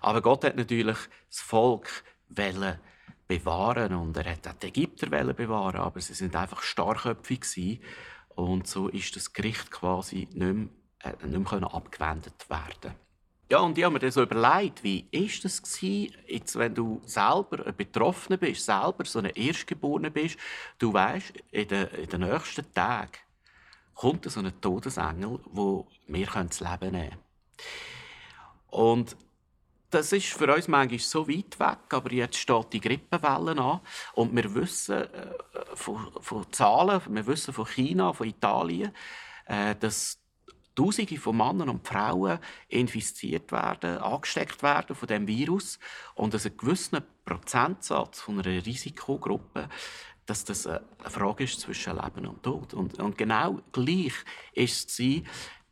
Aber 0.00 0.22
Gott 0.22 0.44
hat 0.44 0.56
natürlich 0.56 0.96
das 1.28 1.40
Volk 1.40 2.04
bewahren 2.28 3.94
und 3.94 4.16
er 4.16 4.32
hat 4.32 4.48
auch 4.48 4.54
die 4.54 4.68
Ägypter 4.68 5.08
bewahren, 5.08 5.80
aber 5.80 6.00
sie 6.00 6.14
sind 6.14 6.34
einfach 6.34 6.62
starrköpfig 6.62 7.80
und 8.34 8.66
so 8.66 8.88
ist 8.88 9.16
das 9.16 9.32
Gericht 9.32 9.70
quasi 9.70 10.28
nicht 10.32 10.38
mehr, 10.38 10.68
äh, 11.02 11.26
nicht 11.26 11.52
mehr 11.52 11.74
abgewendet 11.74 12.48
werden. 12.48 12.94
Ja, 13.50 13.58
und 13.58 13.76
ich 13.76 13.84
habe 13.84 13.92
mir 13.92 14.00
dann 14.00 14.10
so 14.10 14.22
überlegt, 14.22 14.82
wie 14.82 15.06
ist 15.10 15.44
das 15.44 15.62
gewesen, 15.62 16.14
jetzt, 16.26 16.58
wenn 16.58 16.74
du 16.74 17.02
selber 17.04 17.66
ein 17.66 17.76
Betroffener 17.76 18.38
bist, 18.38 18.64
selber 18.64 19.04
so 19.04 19.18
ein 19.18 19.26
Erstgeborener 19.26 20.10
bist, 20.10 20.38
du 20.78 20.92
weißt, 20.92 21.34
in 21.52 21.68
den, 21.68 21.86
in 21.88 22.08
den 22.08 22.20
nächsten 22.22 22.72
Tagen 22.72 23.18
kommt 23.94 24.30
so 24.30 24.40
ein 24.40 24.60
Todesengel, 24.60 25.40
wo 25.46 25.86
mir 26.06 26.26
das 26.26 26.60
Leben 26.60 26.92
nehmen 26.92 27.10
können. 27.10 27.18
Und 28.68 29.16
das 29.90 30.12
ist 30.12 30.32
für 30.32 30.52
uns 30.52 30.66
manchmal 30.66 30.98
so 30.98 31.28
weit 31.28 31.58
weg, 31.60 31.78
aber 31.90 32.12
jetzt 32.12 32.36
steht 32.36 32.72
die 32.72 32.80
Grippewelle 32.80 33.56
an 33.56 33.80
und 34.14 34.34
wir 34.34 34.52
wissen 34.54 35.02
äh, 35.02 35.34
von, 35.74 36.10
von, 36.20 36.52
Zahlen, 36.52 37.00
wir 37.08 37.26
wissen 37.28 37.54
von 37.54 37.66
China, 37.66 38.12
von 38.12 38.26
Italien, 38.26 38.92
äh, 39.46 39.76
dass 39.76 40.18
Tausende 40.74 41.16
von 41.18 41.36
Männern 41.36 41.68
und 41.68 41.86
Frauen 41.86 42.40
infiziert 42.66 43.52
werden, 43.52 43.98
angesteckt 43.98 44.60
werden 44.64 44.96
von 44.96 45.06
dem 45.06 45.28
Virus 45.28 45.78
und 46.16 46.34
dass 46.34 46.46
ein 46.46 46.56
gewisser 46.56 47.00
Prozentsatz 47.24 48.20
von 48.20 48.40
einer 48.40 48.66
Risikogruppe 48.66 49.68
dass 50.26 50.44
das 50.44 50.66
eine 50.66 50.80
Frage 51.08 51.44
ist 51.44 51.60
zwischen 51.60 51.96
Leben 51.96 52.26
und 52.26 52.42
Tod. 52.42 52.74
Und, 52.74 52.98
und 52.98 53.18
genau 53.18 53.60
gleich 53.72 54.14
ist 54.52 54.90
sie 54.90 55.24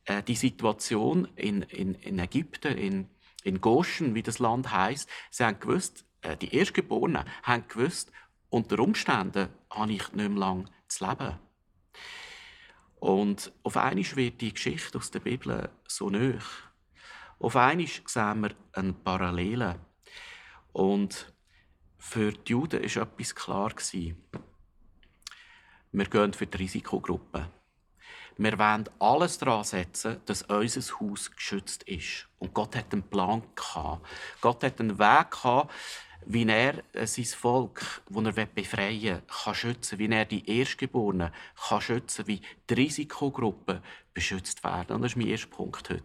äh, 0.04 0.22
die 0.22 0.34
Situation 0.34 1.28
in, 1.36 1.62
in, 1.62 1.94
in 1.94 2.18
Ägypten, 2.18 2.76
in, 2.76 3.08
in 3.44 3.60
Goshen, 3.60 4.14
wie 4.14 4.22
das 4.22 4.38
Land 4.38 4.70
heißt. 4.70 5.08
Sie 5.30 5.44
haben 5.44 5.58
gewusst, 5.60 6.04
äh, 6.22 6.36
die 6.36 6.54
Erstgeborenen 6.54 7.24
haben 7.42 7.66
gewusst, 7.68 8.12
unter 8.50 8.78
Umständen 8.80 9.48
habe 9.70 9.92
ich 9.92 10.12
nicht 10.12 10.14
mehr 10.14 10.28
lange 10.28 10.66
zu 10.88 11.06
leben. 11.06 11.38
Und 12.96 13.52
auf 13.62 13.76
einmal 13.76 14.04
wird 14.16 14.40
die 14.40 14.52
Geschichte 14.52 14.98
aus 14.98 15.10
der 15.10 15.20
Bibel 15.20 15.70
so 15.88 16.10
nöch. 16.10 16.44
Auf 17.38 17.56
einmal 17.56 17.88
sehen 18.06 18.40
wir 18.42 18.50
eine 18.72 18.92
Parallele. 18.92 19.80
Und 20.72 21.32
für 22.04 22.32
die 22.32 22.50
Juden 22.50 22.82
war 22.82 23.02
etwas 23.02 23.34
klar. 23.34 23.72
Wir 25.92 26.04
gehen 26.04 26.32
für 26.32 26.46
die 26.46 26.56
Risikogruppe. 26.56 27.48
Wir 28.36 28.58
wollen 28.58 28.88
alles 28.98 29.38
daran 29.38 29.62
setzen, 29.62 30.20
dass 30.26 30.42
unser 30.42 30.80
Haus 30.98 31.30
geschützt 31.30 31.84
ist. 31.84 32.28
Und 32.40 32.52
Gott 32.52 32.74
hat 32.74 32.92
einen 32.92 33.04
Plan. 33.04 33.44
Gott 34.40 34.64
hat 34.64 34.80
einen 34.80 34.98
Weg 34.98 35.30
gehabt, 35.30 35.72
wie 36.26 36.46
er 36.46 36.82
äh, 36.92 37.06
sein 37.06 37.24
Volk, 37.24 38.02
das 38.08 38.36
er 38.36 38.46
befreien 38.46 39.02
will, 39.02 39.22
kann 39.26 39.54
schützen 39.54 39.98
wie 39.98 40.08
er 40.08 40.24
die 40.24 40.58
Erstgeborenen 40.58 41.30
kann 41.68 41.80
schützen 41.80 42.26
wie 42.26 42.40
die 42.68 42.74
Risikogruppen 42.74 43.80
beschützt 44.14 44.62
werden. 44.64 44.96
Und 44.96 45.02
das 45.02 45.12
ist 45.12 45.16
mein 45.16 45.28
erster 45.28 45.48
Punkt 45.48 45.88
heute. 45.90 46.02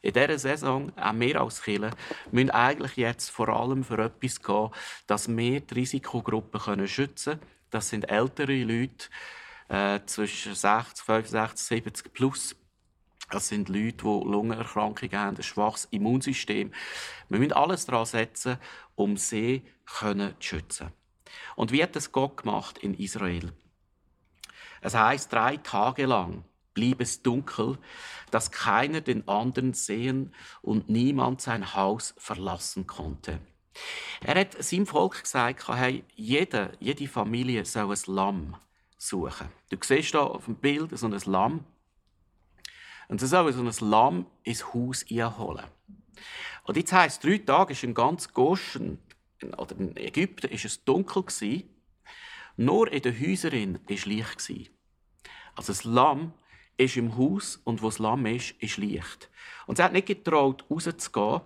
In 0.00 0.12
dieser 0.12 0.38
Saison, 0.38 0.92
auch 0.96 1.14
wir 1.14 1.40
als 1.40 1.62
Kirche, 1.62 1.90
müssen 2.30 2.50
eigentlich 2.50 2.96
jetzt 2.96 3.30
vor 3.30 3.48
allem 3.48 3.84
für 3.84 3.98
etwas 3.98 4.42
gehen, 4.42 4.70
dass 5.06 5.28
wir 5.28 5.60
die 5.60 5.74
Risikogruppen 5.74 6.86
schützen 6.88 7.38
können. 7.38 7.46
Das 7.70 7.88
sind 7.88 8.10
ältere 8.10 8.62
Leute 8.64 9.08
äh, 9.68 10.00
zwischen 10.06 10.54
60, 10.54 11.04
65, 11.04 11.66
70 11.66 12.12
plus. 12.12 12.56
Das 13.32 13.48
sind 13.48 13.70
Leute, 13.70 13.96
die 13.96 14.04
Lungenerkrankungen 14.04 15.18
haben, 15.18 15.36
ein 15.36 15.42
schwaches 15.42 15.86
Immunsystem. 15.90 16.70
Wir 17.30 17.38
müssen 17.38 17.54
alles 17.54 17.86
daran 17.86 18.04
setzen, 18.04 18.58
um 18.94 19.16
sie 19.16 19.62
zu 19.86 20.34
schützen. 20.38 20.92
Und 21.56 21.72
wie 21.72 21.82
hat 21.82 21.96
das 21.96 22.12
Gott 22.12 22.36
gemacht 22.36 22.76
in 22.78 22.92
Israel? 22.94 23.52
Es 24.82 24.94
heißt 24.94 25.32
drei 25.32 25.56
Tage 25.56 26.04
lang 26.06 26.44
blieb 26.74 27.00
es 27.00 27.22
dunkel, 27.22 27.78
dass 28.30 28.50
keiner 28.50 29.00
den 29.00 29.28
anderen 29.28 29.74
sehen 29.74 30.34
und 30.62 30.88
niemand 30.88 31.40
sein 31.40 31.74
Haus 31.74 32.14
verlassen 32.16 32.86
konnte. 32.86 33.40
Er 34.22 34.38
hat 34.38 34.62
seinem 34.62 34.86
Volk 34.86 35.22
gesagt, 35.22 35.68
hey, 35.68 36.04
jede, 36.14 36.72
jede 36.80 37.08
Familie 37.08 37.64
soll 37.64 37.92
ein 37.92 38.14
Lamm 38.14 38.56
suchen. 38.98 39.48
Du 39.70 39.76
siehst 39.82 40.10
hier 40.10 40.22
auf 40.22 40.44
dem 40.44 40.56
Bild 40.56 40.96
so 40.96 41.06
ein 41.06 41.18
Lamm. 41.26 41.64
Und 43.08 43.20
sie 43.20 43.26
sollen 43.26 43.52
so 43.52 43.84
ein 43.84 43.90
Lamm 43.90 44.26
ins 44.42 44.72
Haus 44.72 45.04
einholen. 45.10 45.66
Und 46.64 46.76
jetzt 46.76 46.92
heisst, 46.92 47.24
drei 47.24 47.38
Tage 47.38 47.72
ist 47.72 47.82
in 47.82 47.94
ganz 47.94 48.32
Goschen 48.32 48.98
oder 49.56 49.76
in 49.76 49.96
Ägypten 49.96 50.50
ist 50.50 50.64
es 50.64 50.84
dunkel 50.84 51.22
gewesen. 51.24 51.68
Nur 52.56 52.92
in 52.92 53.02
den 53.02 53.18
Häusern 53.18 53.74
war 53.74 53.80
Licht 53.86 54.38
gewesen. 54.38 54.68
Also 55.54 55.72
das 55.72 55.84
Lamm 55.84 56.32
ist 56.76 56.96
im 56.96 57.16
Haus 57.16 57.60
und 57.64 57.82
wo 57.82 57.86
das 57.86 57.98
Lamm 57.98 58.26
ist, 58.26 58.52
ist 58.60 58.76
Licht. 58.76 59.30
Und 59.66 59.76
sie 59.76 59.82
hat 59.82 59.92
nicht 59.92 60.06
getraut, 60.06 60.64
rauszugehen, 60.70 61.42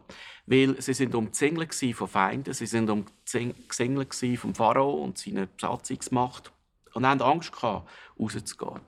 weil 0.46 0.80
sie 0.80 0.94
sind 0.94 1.14
umzingelt 1.14 1.74
von 1.94 2.08
Feinden, 2.08 2.54
sie 2.54 2.66
sind 2.66 2.88
umzingelt 2.88 4.14
vom 4.38 4.54
Pharao 4.54 4.94
und 4.94 5.18
seiner 5.18 5.46
Besatzungsmacht 5.46 6.52
und 6.94 7.06
haben 7.06 7.20
Angst 7.20 7.52
rauszugehen. 7.62 8.80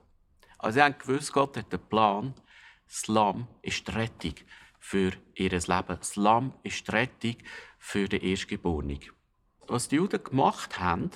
Also 0.57 0.75
sie 0.75 0.83
haben 0.83 0.97
gewusst, 0.97 1.33
Gott 1.33 1.57
hat 1.57 1.73
einen 1.73 1.87
Plan. 1.87 2.33
Das 2.89 3.05
Lamm 3.07 3.47
ist 3.61 3.87
die 3.87 3.91
Rettung 3.91 4.33
für 4.79 5.11
ihr 5.35 5.51
Leben. 5.51 5.85
Das 5.99 6.15
Lamm 6.15 6.53
ist 6.63 6.87
die 6.87 6.91
Rettung 6.91 7.35
für 7.77 8.09
die 8.09 8.31
Erstgeborenen. 8.31 8.99
Was 9.67 9.89
die 9.89 9.97
Juden 9.97 10.23
gemacht 10.23 10.79
haben, 10.79 11.11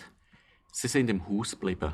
sie 0.71 0.87
sind 0.87 1.09
im 1.09 1.27
Haus 1.27 1.51
geblieben 1.51 1.93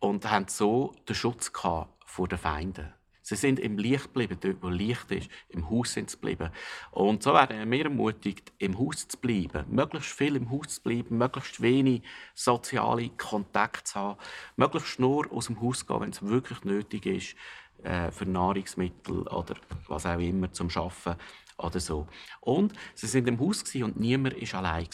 und 0.00 0.30
haben 0.30 0.48
so 0.48 0.94
den 1.08 1.14
Schutz 1.14 1.50
vor 1.50 2.28
den 2.28 2.38
Feinden. 2.38 2.92
Sie 3.26 3.36
sind 3.36 3.58
im 3.58 3.78
Licht 3.78 4.12
geblieben, 4.12 4.36
dort 4.38 4.62
wo 4.62 4.68
Licht 4.68 5.10
ist. 5.10 5.30
Im 5.48 5.70
Haus 5.70 5.94
sind 5.94 6.10
sie 6.10 6.18
geblieben. 6.18 6.50
Und 6.90 7.22
so 7.22 7.32
werden 7.32 7.70
wir 7.70 7.84
ermutigt, 7.84 8.52
im 8.58 8.78
Haus 8.78 9.08
zu 9.08 9.16
bleiben. 9.16 9.64
Möglichst 9.70 10.10
viel 10.10 10.36
im 10.36 10.50
Haus 10.50 10.74
zu 10.74 10.82
bleiben, 10.82 11.16
möglichst 11.16 11.62
wenig 11.62 12.02
soziale 12.34 13.08
Kontakte 13.08 13.84
zu 13.84 13.94
haben, 13.98 14.20
möglichst 14.56 15.00
nur 15.00 15.32
aus 15.32 15.46
dem 15.46 15.58
Haus 15.62 15.78
zu 15.78 15.86
gehen, 15.86 16.00
wenn 16.02 16.10
es 16.10 16.20
wirklich 16.20 16.64
nötig 16.64 17.06
ist, 17.06 17.34
äh, 17.84 18.10
für 18.10 18.26
Nahrungsmittel 18.26 19.22
oder 19.28 19.54
was 19.88 20.06
auch 20.06 20.18
immer 20.18 20.52
zum 20.52 20.70
Schaffen 20.70 21.14
oder 21.58 21.80
so. 21.80 22.06
Und 22.40 22.72
sie 22.94 23.06
sind 23.06 23.28
im 23.28 23.38
Haus 23.38 23.62
und 23.74 23.98
niemand 23.98 24.34
war 24.52 24.58
allein 24.60 24.88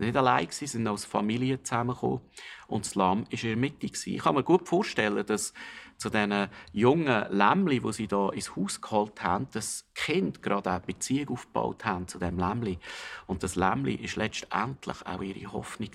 nicht 0.00 0.16
allein 0.16 0.48
sie 0.50 0.66
sind 0.66 0.86
als 0.86 1.04
Familie 1.04 1.62
zusammengekommen 1.62 2.20
und 2.68 2.86
das 2.86 2.94
Lamm 2.94 3.24
war 3.24 3.32
in 3.32 3.38
der 3.40 3.56
Mitte. 3.56 3.86
Ich 3.86 4.18
kann 4.18 4.34
mir 4.34 4.42
gut 4.42 4.66
vorstellen, 4.66 5.24
dass 5.26 5.52
zu 5.98 6.08
diesen 6.08 6.48
jungen 6.72 7.26
Lämmli, 7.30 7.80
die 7.80 7.92
sie 7.92 8.08
da 8.08 8.30
ins 8.30 8.56
Haus 8.56 8.80
geholt 8.80 9.22
haben, 9.22 9.48
das 9.52 9.84
Kind 9.94 10.42
gerade 10.42 10.70
eine 10.70 10.80
Beziehung 10.80 11.28
aufgebaut 11.30 11.84
haben 11.84 12.08
zu 12.08 12.18
dem 12.18 12.38
Lämmli. 12.38 12.78
Und 13.26 13.42
das 13.42 13.56
Lämmli 13.56 13.94
ist 13.94 14.16
letztendlich 14.16 15.06
auch 15.06 15.20
ihre 15.20 15.52
Hoffnung 15.52 15.90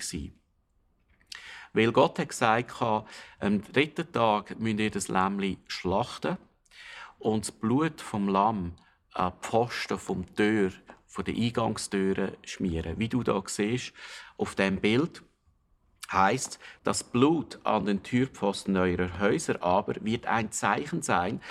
Weil 1.76 1.92
Gott 1.92 2.18
hat 2.18 2.30
gesagt, 2.30 2.80
am 2.80 3.62
dritten 3.70 4.10
Tag 4.10 4.58
müsst 4.58 4.80
ihr 4.80 4.90
das 4.90 5.08
Lämmli 5.08 5.58
schlachten 5.66 6.38
und 7.18 7.46
das 7.46 7.52
Blut 7.52 8.00
vom 8.00 8.28
Lamm 8.28 8.76
an 9.12 9.32
die 9.32 9.46
Pfosten 9.46 9.98
vom 9.98 10.34
Tür 10.34 10.72
von 11.06 11.26
den 11.26 11.36
Eingangstüren 11.36 12.32
schmieren. 12.46 12.98
Wie 12.98 13.10
du 13.10 13.22
da 13.22 13.42
siehst 13.44 13.92
auf 14.38 14.54
dem 14.54 14.80
Bild, 14.80 15.22
heißt, 16.10 16.58
das 16.82 17.04
Blut 17.04 17.60
an 17.64 17.84
den 17.84 18.02
Türpfosten 18.02 18.74
eurer 18.78 19.18
Häuser 19.18 19.62
aber 19.62 19.96
wird 20.00 20.24
ein 20.24 20.52
Zeichen 20.52 21.02
sein, 21.02 21.42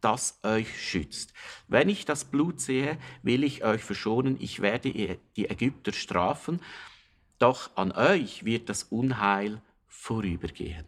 das 0.00 0.38
euch 0.44 0.80
schützt. 0.82 1.34
Wenn 1.68 1.90
ich 1.90 2.06
das 2.06 2.24
Blut 2.24 2.58
sehe, 2.58 2.96
will 3.22 3.44
ich 3.44 3.64
euch 3.64 3.84
verschonen, 3.84 4.38
ich 4.40 4.62
werde 4.62 5.18
die 5.36 5.50
Ägypter 5.50 5.92
strafen, 5.92 6.62
doch 7.38 7.76
an 7.76 7.92
euch 7.92 8.46
wird 8.46 8.70
das 8.70 8.84
Unheil 8.84 9.60
vorübergehen. 10.04 10.84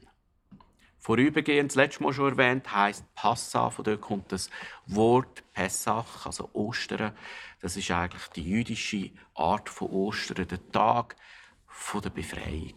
Vorübergehend, 0.99 1.71
das 1.71 1.77
letzte 1.77 2.03
Mal 2.03 2.13
schon 2.13 2.33
erwähnt, 2.33 2.71
heißt 2.71 3.15
Passa, 3.15 3.71
von 3.71 3.83
dort 3.83 4.03
kommt 4.03 4.31
das 4.31 4.51
Wort 4.87 5.43
Pessach, 5.55 6.27
also 6.27 6.51
Ostern. 6.53 7.17
Das 7.63 7.79
ist 7.79 7.91
eigentlich 7.91 8.27
die 8.35 8.43
jüdische 8.43 9.13
Art 9.35 9.71
von 9.71 9.89
Ostern, 9.89 10.47
der 10.47 10.71
Tag 10.71 11.17
der 11.95 12.11
Befreiung. 12.11 12.77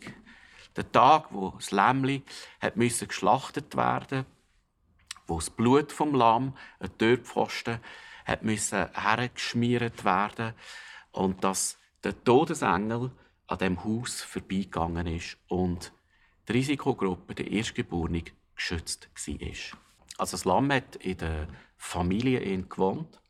Der 0.78 0.90
Tag, 0.90 1.28
wo 1.32 1.50
das 1.50 1.72
Lämmli 1.72 2.24
hat 2.62 2.78
müssen 2.78 3.10
geschlachtet 3.10 3.76
werden, 3.76 4.26
wo 5.28 5.40
das 5.40 5.50
Blut 5.50 5.92
vom 5.92 6.16
Lamm, 6.16 6.56
ein 6.80 6.98
Türpfosten, 6.98 7.80
hat 8.24 8.44
müssen 8.44 8.88
hergeschmiert 8.94 10.06
werden 10.06 10.54
und 11.12 11.44
dass 11.44 11.78
der 12.06 12.24
Todesengel 12.24 13.12
an 13.48 13.58
dem 13.58 13.84
Haus 13.84 14.22
vorbeigegangen 14.22 15.08
ist 15.08 15.38
und 15.50 15.92
die 16.50 16.54
Risikogruppe 16.54 17.36
der 17.36 17.50
Erstgeborenen 17.50 18.24
geschützt 18.56 19.10
war. 19.28 19.80
Also 20.18 20.32
das 20.32 20.46
Lamm 20.46 20.72
hat 20.72 20.96
in 20.98 21.18
der 21.18 21.48
Familie 21.78 22.42
gewohnt 22.64 23.22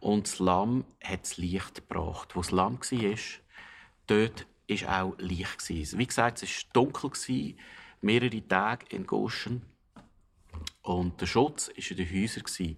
und 0.00 0.26
das 0.26 0.38
Lamm 0.38 0.84
hat 1.02 1.22
das 1.22 1.36
Licht 1.36 1.74
gebracht. 1.74 2.34
Wo 2.34 2.40
das 2.40 2.52
Lamm 2.52 2.78
war, 2.80 3.18
dort 4.06 4.46
war 4.68 5.02
auch 5.02 5.18
Licht. 5.18 5.68
Wie 5.98 6.06
gesagt, 6.06 6.42
es 6.42 6.64
war 6.64 6.72
dunkel, 6.72 7.56
mehrere 8.00 8.48
Tage 8.48 8.86
in 8.94 9.06
Goshen. 9.06 9.62
Und 10.82 11.20
der 11.20 11.26
Schutz 11.26 11.68
war 11.68 11.90
in 11.90 11.96
den 11.96 12.10
Häusern. 12.10 12.76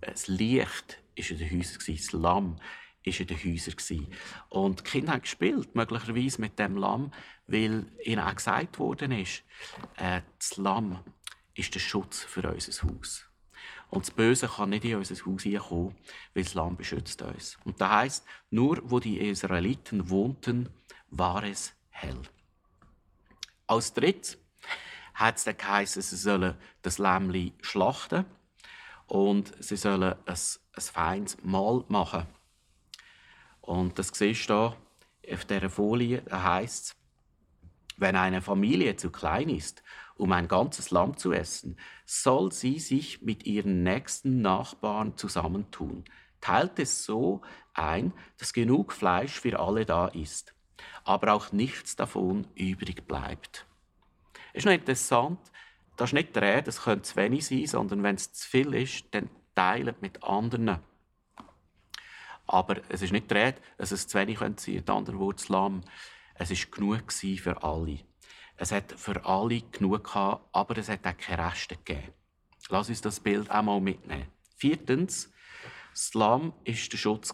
Das 0.00 0.28
Licht 0.28 0.98
war 1.16 1.30
in 1.30 1.38
den 1.38 1.50
Häusern. 1.50 1.96
Das 1.96 2.12
Lamm 2.12 2.56
war 3.04 3.20
in 3.20 3.26
den 3.26 3.38
Häusern. 3.38 4.06
Und 4.48 4.80
die 4.80 4.84
Kinder 4.84 5.12
haben 5.12 5.22
gespielt, 5.22 5.74
möglicherweise 5.74 6.40
mit 6.40 6.58
dem 6.58 6.76
Lamm, 6.76 7.12
weil 7.46 7.86
ihnen 8.04 8.20
auch 8.20 8.34
gesagt 8.34 8.78
ist, 8.78 9.42
äh, 9.96 10.22
das 10.38 10.56
Lamm 10.56 11.00
ist 11.54 11.74
der 11.74 11.80
Schutz 11.80 12.20
für 12.20 12.48
unser 12.48 12.88
Haus. 12.88 13.26
Und 13.90 14.06
das 14.06 14.14
Böse 14.14 14.46
kann 14.46 14.70
nicht 14.70 14.84
in 14.84 14.96
unser 14.96 15.14
Haus 15.26 15.42
hineinkommen, 15.42 15.96
weil 16.34 16.44
das 16.44 16.54
Lamm 16.54 16.76
beschützt 16.76 17.22
uns. 17.22 17.58
Und 17.64 17.80
das 17.80 17.90
heisst, 17.90 18.26
nur 18.50 18.80
wo 18.84 19.00
die 19.00 19.18
Israeliten 19.18 20.10
wohnten, 20.10 20.68
war 21.08 21.42
es 21.42 21.72
hell. 21.90 22.22
Als 23.66 23.92
drittes 23.92 24.38
hat 25.14 25.36
es 25.36 25.44
dann 25.44 25.56
geheißen, 25.56 26.02
sie 26.02 26.16
sollen 26.16 26.56
das 26.82 26.98
Lämmli 26.98 27.52
schlachten 27.60 28.24
und 29.06 29.52
sie 29.62 29.76
sollen 29.76 30.14
ein, 30.14 30.18
ein 30.26 30.82
feines 30.82 31.36
Mahl 31.42 31.84
machen. 31.88 32.26
Und 33.60 33.98
das 33.98 34.08
siehst 34.08 34.50
du 34.50 34.74
hier 35.22 35.34
auf 35.34 35.44
dieser 35.44 35.70
Folie, 35.70 36.22
da 36.22 36.60
es, 36.60 36.96
wenn 37.96 38.16
eine 38.16 38.40
Familie 38.40 38.96
zu 38.96 39.10
klein 39.10 39.48
ist, 39.48 39.82
um 40.16 40.32
ein 40.32 40.48
ganzes 40.48 40.90
Lamm 40.90 41.16
zu 41.16 41.32
essen, 41.32 41.76
soll 42.04 42.52
sie 42.52 42.78
sich 42.78 43.22
mit 43.22 43.46
ihren 43.46 43.82
nächsten 43.82 44.42
Nachbarn 44.42 45.16
zusammentun. 45.16 46.04
Teilt 46.40 46.78
es 46.78 47.04
so 47.04 47.42
ein, 47.74 48.12
dass 48.38 48.52
genug 48.52 48.92
Fleisch 48.92 49.40
für 49.40 49.58
alle 49.58 49.84
da 49.84 50.08
ist, 50.08 50.54
aber 51.04 51.34
auch 51.34 51.52
nichts 51.52 51.96
davon 51.96 52.46
übrig 52.54 53.06
bleibt. 53.06 53.66
Ist 54.52 54.66
noch 54.66 54.72
interessant, 54.72 55.38
das 55.96 56.10
ist 56.10 56.14
nicht 56.14 56.34
der 56.34 56.66
es 56.66 56.82
könnte 56.82 57.02
zu 57.02 57.16
wenig 57.16 57.46
sein, 57.46 57.66
sondern 57.66 58.02
wenn 58.02 58.16
es 58.16 58.32
zu 58.32 58.48
viel 58.48 58.74
ist, 58.74 59.04
dann 59.10 59.28
teilt 59.54 60.00
mit 60.00 60.24
anderen. 60.24 60.78
Aber 62.52 62.78
es 62.88 63.00
ist 63.00 63.12
nicht 63.12 63.30
der 63.30 63.46
Rede, 63.46 63.60
dass 63.78 63.92
es 63.92 64.08
zu 64.08 64.18
wenig 64.18 64.38
sein 64.40 64.56
könnte, 64.56 64.72
in 64.72 64.88
anderen 64.88 65.20
Worten, 65.20 65.38
das 65.38 65.48
Lamm 65.48 65.82
es 66.34 66.50
war 66.50 66.70
genug 66.70 67.12
für 67.12 67.62
alle. 67.62 67.98
Es 68.56 68.72
hat 68.72 68.92
für 68.92 69.24
alle 69.24 69.60
genug 69.60 70.04
gehabt, 70.04 70.48
aber 70.52 70.78
es 70.78 70.88
hat 70.88 71.06
auch 71.06 71.16
keine 71.16 71.46
Reste 71.46 71.76
gegeben. 71.76 72.12
Lass 72.70 72.88
uns 72.88 73.02
das 73.02 73.20
Bild 73.20 73.50
auch 73.50 73.62
mal 73.62 73.80
mitnehmen. 73.80 74.26
Viertens, 74.56 75.30
das 75.92 76.14
war 76.14 76.52
der 76.66 76.74
Schutz 76.74 77.32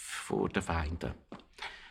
vor 0.00 0.48
den 0.48 0.62
Feinden. 0.62 1.14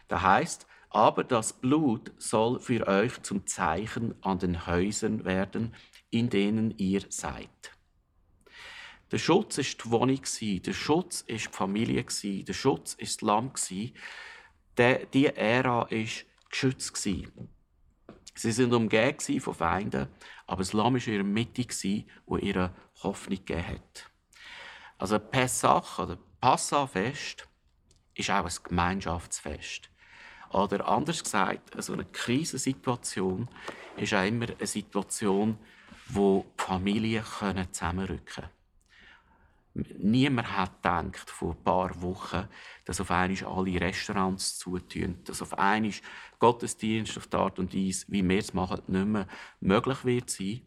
Das 0.07 0.21
heißt, 0.21 0.67
aber 0.89 1.23
das 1.23 1.53
Blut 1.53 2.11
soll 2.17 2.59
für 2.59 2.87
euch 2.87 3.21
zum 3.21 3.45
Zeichen 3.45 4.15
an 4.23 4.39
den 4.39 4.65
Häusern 4.65 5.23
werden, 5.23 5.75
in 6.09 6.29
denen 6.29 6.71
ihr 6.77 7.03
seid. 7.09 7.78
Der 9.11 9.17
Schutz 9.17 9.57
ist 9.57 9.83
die 9.83 9.89
Wohnung, 9.89 10.21
der 10.41 10.73
Schutz 10.73 11.21
ist 11.21 11.47
die 11.47 11.51
Familie, 11.51 12.03
der 12.03 12.53
Schutz 12.53 12.93
ist 12.93 13.21
das 13.21 13.25
Lamm. 13.25 13.51
Diese 14.77 15.35
Ära 15.35 15.87
ist 15.89 16.25
geschützt. 16.49 16.95
Sie 16.97 18.51
sind 18.51 18.73
umgeben 18.73 19.41
von 19.41 19.53
Feinden, 19.53 20.07
aber 20.45 20.59
das 20.59 20.73
Lamm 20.73 20.93
war 20.93 21.07
in 21.07 21.13
ihrer 21.13 21.23
Mitte, 21.23 22.05
wo 22.25 22.37
ihre 22.37 22.73
Hoffnung 23.03 23.39
gegeben 23.39 23.67
hat. 23.67 24.09
Also 24.97 25.17
Pessach 25.17 25.99
oder 25.99 26.17
Passafest 26.39 27.47
ist 28.13 28.29
auch 28.29 28.45
ein 28.45 28.63
Gemeinschaftsfest. 28.63 29.89
Oder 30.51 30.87
anders 30.87 31.23
gesagt, 31.23 31.81
so 31.81 31.93
eine 31.93 32.05
Krisensituation 32.05 33.47
ist 33.97 34.13
auch 34.13 34.25
immer 34.25 34.47
eine 34.49 34.67
Situation, 34.67 35.57
wo 36.07 36.45
die 36.59 36.63
Familien 36.63 37.23
zusammenrücken 37.71 38.25
können. 38.25 38.58
Niemand 39.97 40.57
hat 40.57 40.81
gedacht, 40.81 41.29
vor 41.29 41.51
ein 41.51 41.63
paar 41.63 42.01
Wochen, 42.01 42.47
dass 42.85 43.01
auf 43.01 43.11
einmal 43.11 43.43
alle 43.45 43.81
Restaurants 43.81 44.57
zutun, 44.57 45.23
dass 45.23 45.41
auf 45.41 45.57
einmal 45.57 45.91
Gottesdienst 46.39 47.17
auf 47.17 47.27
die 47.27 47.37
Art 47.37 47.59
und 47.59 47.73
Weise, 47.73 48.05
wie 48.09 48.27
wir 48.27 48.39
es 48.39 48.53
machen, 48.53 48.81
nicht 48.87 49.05
mehr 49.05 49.27
möglich 49.59 50.05
wird 50.05 50.29
sein. 50.29 50.61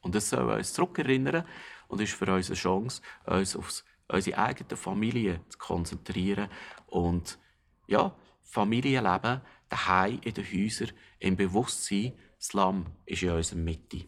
Und 0.00 0.14
das 0.14 0.30
soll 0.30 0.50
uns 0.50 0.72
zurückerinnern 0.72 1.44
und 1.88 2.00
ist 2.00 2.14
für 2.14 2.32
uns 2.32 2.48
eine 2.48 2.56
Chance, 2.56 3.02
uns 3.26 3.56
auf 3.56 3.84
unsere 4.08 4.38
eigene 4.38 4.76
Familie 4.76 5.40
zu 5.48 5.58
konzentrieren 5.58 6.48
und 6.86 7.38
ja, 7.86 8.14
Familienleben 8.42 9.40
daheim 9.68 10.20
in 10.22 10.34
den 10.34 10.44
Häusern, 10.44 10.92
im 11.18 11.36
Bewusstsein, 11.36 12.12
Lamm 12.52 12.86
ist 13.04 13.22
in 13.22 13.30
unserer 13.30 13.58
Mitte. 13.58 14.06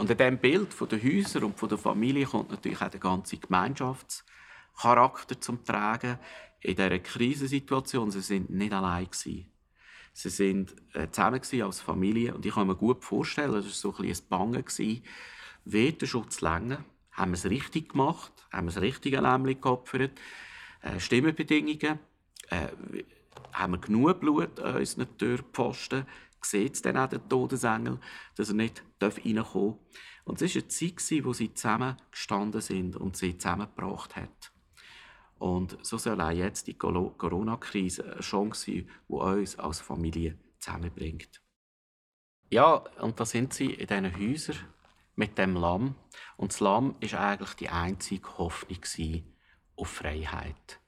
Und 0.00 0.08
in 0.08 0.16
diesem 0.16 0.38
Bild 0.38 0.72
von 0.72 0.88
den 0.88 1.02
Häusern 1.02 1.44
und 1.44 1.58
von 1.58 1.68
der 1.68 1.76
Familie 1.76 2.24
kommt 2.24 2.50
natürlich 2.50 2.80
auch 2.80 2.88
der 2.88 3.00
ganze 3.00 3.36
Gemeinschaftscharakter 3.36 5.38
zum 5.38 5.62
Tragen. 5.62 6.18
In 6.60 6.74
dieser 6.74 6.98
Krisensituation, 7.00 8.10
sie 8.10 8.22
sind 8.22 8.48
nicht 8.48 8.72
allein. 8.72 9.08
Sie 9.12 9.46
sind 10.14 10.74
äh, 10.94 11.10
zusammen 11.10 11.42
als 11.62 11.82
Familie 11.82 12.34
und 12.34 12.46
ich 12.46 12.54
kann 12.54 12.66
mir 12.66 12.76
gut 12.76 13.04
vorstellen, 13.04 13.52
das 13.52 13.66
war 13.66 13.72
so 13.72 13.90
ein, 13.90 14.06
bisschen 14.06 14.24
ein 14.24 14.28
Bangen 14.30 14.64
gewesen. 14.64 15.02
Wird 15.66 16.00
der 16.00 16.06
Schutz 16.06 16.40
länger? 16.40 16.82
Haben 17.12 17.32
wir 17.32 17.36
es 17.36 17.44
richtig 17.44 17.90
gemacht? 17.90 18.32
Haben 18.50 18.68
wir 18.68 18.72
das 18.72 18.82
richtige 18.82 19.20
Lämmchen 19.20 19.60
geopfert? 19.60 20.18
Äh, 20.80 20.98
Stimmenbedingungen? 20.98 21.98
Äh, 22.48 22.68
haben 23.52 23.72
wir 23.74 23.78
genug 23.78 24.20
Blut 24.20 24.60
an 24.60 24.76
unseren 24.76 25.14
Türpfosten? 25.18 26.06
Sieht 26.42 26.84
dann 26.84 26.96
auch 26.96 27.08
der 27.08 27.26
Todesengel, 27.28 27.98
dass 28.36 28.48
er 28.48 28.54
nicht 28.54 28.82
reinkommen 29.00 29.36
darf. 29.36 29.78
Und 30.24 30.42
es 30.42 30.54
war 30.54 30.62
eine 30.62 30.68
Zeit, 30.68 31.24
wo 31.24 31.32
sie 31.32 31.54
zusammen 31.54 31.96
gestanden 32.10 32.60
sind 32.60 32.96
und 32.96 33.16
sie 33.16 33.36
zusammengebracht 33.36 34.16
hat. 34.16 34.52
Und 35.38 35.78
so 35.84 35.96
soll 35.96 36.20
auch 36.20 36.30
jetzt 36.30 36.66
die 36.66 36.76
Corona-Krise 36.76 38.04
eine 38.04 38.20
Chance 38.20 38.66
sein, 38.66 38.90
die 39.08 39.14
uns 39.14 39.58
als 39.58 39.80
Familie 39.80 40.38
zusammenbringt. 40.58 41.40
Ja, 42.50 42.74
und 43.00 43.18
da 43.18 43.24
sind 43.24 43.54
sie 43.54 43.72
in 43.72 43.86
diesen 43.86 44.16
Häusern 44.16 44.56
mit 45.16 45.38
dem 45.38 45.54
Lamm. 45.54 45.94
Und 46.36 46.52
das 46.52 46.60
Lamm 46.60 46.94
war 47.00 47.20
eigentlich 47.20 47.54
die 47.54 47.68
einzige 47.68 48.38
Hoffnung 48.38 49.24
auf 49.76 49.88
Freiheit. 49.88 50.80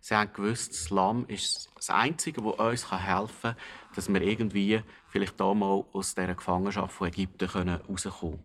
Sie 0.00 0.14
haben 0.14 0.32
gewusst, 0.32 0.72
das 0.72 0.90
Lamm 0.90 1.26
ist 1.26 1.70
das 1.74 1.90
Einzige, 1.90 2.42
das 2.42 2.54
uns 2.54 2.90
helfen 2.92 3.36
kann, 3.42 3.56
dass 3.94 4.08
wir 4.08 4.22
irgendwie 4.22 4.82
vielleicht 5.08 5.38
da 5.40 5.52
mal 5.54 5.84
aus 5.92 6.14
dieser 6.14 6.34
Gefangenschaft 6.34 6.94
von 6.94 7.08
Ägypten 7.08 7.48
rauskommen 7.48 8.38
können. 8.38 8.44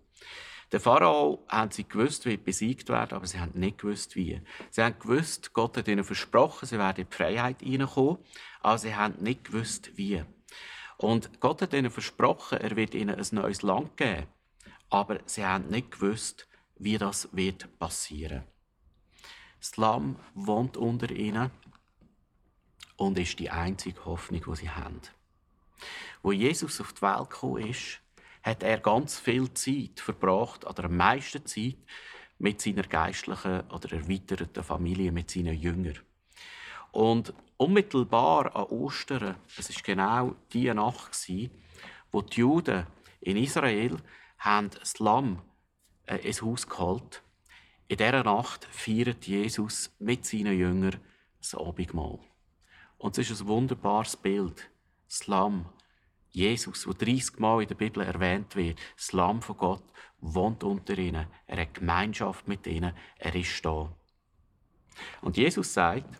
Der 0.73 0.79
Pharao 0.79 1.45
haben 1.47 1.69
sie 1.69 1.87
gewusst, 1.87 2.25
wie 2.25 2.35
besiegt 2.35 2.89
werden, 2.89 3.15
aber 3.15 3.27
sie 3.27 3.39
haben 3.39 3.59
nicht 3.59 3.77
gewusst, 3.77 4.15
wie. 4.15 4.41
Sie 4.71 4.81
haben 4.81 4.97
gewusst, 4.97 5.53
Gott 5.53 5.77
hat 5.77 5.87
ihnen 5.87 6.03
versprochen, 6.03 6.65
sie 6.65 6.79
werden 6.79 7.01
in 7.01 7.09
die 7.09 7.15
Freiheit 7.15 7.61
hineinkommen, 7.61 8.17
aber 8.61 8.79
sie 8.79 8.95
haben 8.95 9.21
nicht 9.21 9.43
gewusst, 9.43 9.95
wie. 9.97 10.23
Und 10.97 11.39
Gott 11.39 11.61
hat 11.61 11.73
ihnen 11.73 11.91
versprochen, 11.91 12.59
er 12.59 12.75
wird 12.75 12.95
ihnen 12.95 13.19
ein 13.19 13.27
neues 13.31 13.61
Land 13.61 13.97
geben, 13.97 14.25
aber 14.89 15.19
sie 15.25 15.45
haben 15.45 15.67
nicht 15.67 15.91
gewusst, 15.91 16.47
wie 16.79 16.97
das 16.97 17.29
wird 17.33 17.77
passieren. 17.77 18.43
Das 19.63 19.77
Lamm 19.77 20.17
wohnt 20.33 20.75
unter 20.75 21.09
ihnen 21.09 21.49
und 22.97 23.17
ist 23.17 23.39
die 23.39 23.49
einzige 23.49 24.03
Hoffnung, 24.03 24.43
die 24.45 24.55
sie 24.57 24.69
haben. 24.69 24.99
Wo 26.21 26.33
Jesus 26.33 26.81
auf 26.81 26.91
die 26.91 27.01
Welt 27.01 27.29
gekommen 27.29 27.69
ist, 27.69 28.01
hat 28.43 28.61
er 28.61 28.79
ganz 28.79 29.17
viel 29.17 29.53
Zeit 29.53 30.01
verbracht, 30.01 30.65
oder 30.65 30.83
am 30.83 30.97
meisten 30.97 31.45
Zeit, 31.45 31.77
mit 32.39 32.61
seiner 32.61 32.83
geistlichen 32.83 33.61
oder 33.69 33.93
erweiterten 33.93 34.65
Familie, 34.65 35.13
mit 35.13 35.31
seinen 35.31 35.57
Jüngern. 35.57 35.99
Und 36.91 37.33
unmittelbar 37.55 38.53
an 38.57 38.65
Ostern, 38.65 39.37
es 39.57 39.69
ist 39.69 39.85
genau 39.85 40.35
die 40.51 40.73
Nacht, 40.73 41.17
wo 42.11 42.21
die 42.21 42.41
Juden 42.41 42.85
in 43.21 43.37
Israel 43.37 43.95
haben 44.39 44.71
das 44.71 44.99
Lamm 44.99 45.41
äh, 46.05 46.17
ins 46.17 46.41
Haus 46.41 46.67
geholt. 46.67 47.22
In 47.93 47.97
dieser 47.97 48.23
Nacht 48.23 48.65
feiert 48.71 49.27
Jesus 49.27 49.95
mit 49.99 50.25
seinen 50.25 50.57
Jüngern 50.57 50.99
das 51.37 51.53
Abendmahl. 51.53 52.17
Und 52.97 53.19
es 53.19 53.29
ist 53.29 53.41
ein 53.41 53.47
wunderbares 53.47 54.17
Bild. 54.17 54.67
Das 55.07 55.27
Lamm, 55.27 55.69
Jesus, 56.31 56.87
wo 56.87 56.93
30 56.93 57.37
Mal 57.37 57.61
in 57.61 57.67
der 57.67 57.75
Bibel 57.75 58.03
erwähnt 58.03 58.55
wird, 58.55 58.79
das 58.97 59.11
Lamm 59.11 59.43
von 59.43 59.57
Gott, 59.57 59.83
wohnt 60.21 60.63
unter 60.63 60.97
ihnen. 60.97 61.27
Er 61.45 61.61
hat 61.61 61.75
Gemeinschaft 61.75 62.47
mit 62.47 62.65
ihnen. 62.65 62.95
Er 63.19 63.35
ist 63.35 63.63
da. 63.63 63.95
Und 65.21 65.37
Jesus 65.37 65.75
sagt, 65.75 66.19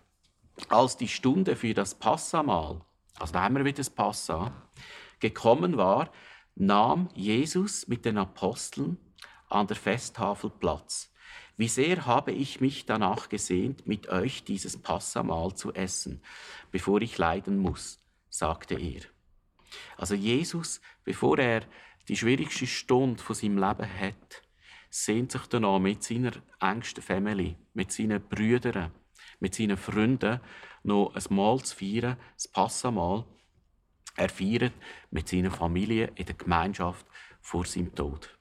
als 0.69 0.95
die 0.95 1.07
Stunde 1.07 1.55
für 1.55 1.73
das 1.73 1.95
Passamal, 1.95 2.85
also 3.17 3.33
haben 3.33 3.55
wir 3.55 3.65
wieder 3.65 3.77
das 3.77 3.89
Passa, 3.89 4.69
gekommen 5.19 5.75
war, 5.77 6.11
nahm 6.53 7.09
Jesus 7.15 7.87
mit 7.87 8.05
den 8.05 8.19
Aposteln 8.19 8.99
an 9.49 9.65
der 9.65 9.75
Festtafel 9.75 10.51
Platz. 10.51 11.09
Wie 11.55 11.67
sehr 11.67 12.05
habe 12.07 12.31
ich 12.31 12.61
mich 12.61 12.85
danach 12.85 13.29
gesehnt, 13.29 13.85
mit 13.85 14.09
euch 14.09 14.43
dieses 14.43 14.81
Passamal 14.81 15.53
zu 15.53 15.71
essen, 15.73 16.21
bevor 16.71 17.01
ich 17.01 17.17
leiden 17.17 17.59
muss, 17.59 17.99
sagte 18.29 18.75
er. 18.75 19.01
Also 19.97 20.15
Jesus, 20.15 20.81
bevor 21.03 21.37
er 21.37 21.63
die 22.07 22.17
schwierigste 22.17 22.65
Stunde 22.65 23.21
von 23.21 23.35
seinem 23.35 23.57
Leben 23.57 23.99
hat, 23.99 24.41
sehnt 24.89 25.31
sich 25.31 25.45
danach 25.47 25.79
mit 25.79 26.03
seiner 26.03 26.33
engsten 26.59 27.03
Family, 27.03 27.55
mit 27.73 27.91
seinen 27.91 28.21
Brüdern, 28.21 28.91
mit 29.39 29.55
seinen 29.55 29.77
Freunden 29.77 30.39
noch 30.83 31.13
ein 31.15 31.35
Mahl 31.35 31.61
zu 31.61 31.75
feiern, 31.75 32.17
das 32.35 32.47
Passamal. 32.47 33.25
Er 34.15 34.29
feiert 34.29 34.73
mit 35.11 35.29
seiner 35.29 35.51
Familie 35.51 36.11
in 36.15 36.25
der 36.25 36.35
Gemeinschaft 36.35 37.05
vor 37.41 37.65
seinem 37.65 37.93
Tod. 37.95 38.37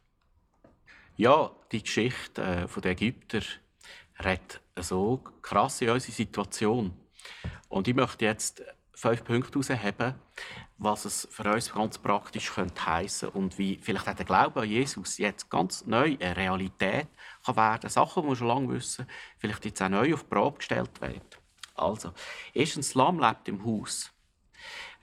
Ja, 1.16 1.50
die 1.70 1.82
Geschichte 1.82 2.42
äh, 2.42 2.80
der 2.80 2.92
Ägypter 2.92 3.40
redet 4.24 4.60
so 4.76 5.18
krass 5.42 5.80
in 5.82 5.90
unsere 5.90 6.12
Situation. 6.12 6.96
Und 7.68 7.86
ich 7.86 7.94
möchte 7.94 8.24
jetzt 8.24 8.62
fünf 8.94 9.22
Punkte 9.24 9.76
herausheben, 9.76 10.14
was 10.78 11.04
es 11.04 11.28
für 11.30 11.52
uns 11.52 11.72
ganz 11.72 11.98
praktisch 11.98 12.52
könnte 12.52 12.86
heissen 12.86 13.28
und 13.30 13.58
wie 13.58 13.78
vielleicht 13.80 14.08
auch 14.08 14.14
der 14.14 14.24
Glaube 14.24 14.62
an 14.62 14.68
Jesus 14.68 15.18
jetzt 15.18 15.50
ganz 15.50 15.86
neu 15.86 16.16
eine 16.18 16.36
Realität 16.36 17.08
kann 17.44 17.56
werden. 17.56 17.90
Sachen, 17.90 18.22
die 18.22 18.28
wir 18.30 18.36
schon 18.36 18.48
lange 18.48 18.68
wissen, 18.70 19.06
vielleicht 19.38 19.64
jetzt 19.64 19.82
auch 19.82 19.88
neu 19.88 20.14
auf 20.14 20.22
die 20.22 20.28
Probe 20.28 20.58
gestellt 20.58 21.00
werden. 21.00 21.20
Also, 21.74 22.12
erstens, 22.54 22.94
Lamm 22.94 23.20
lebt 23.20 23.48
im 23.48 23.64
Haus. 23.64 24.10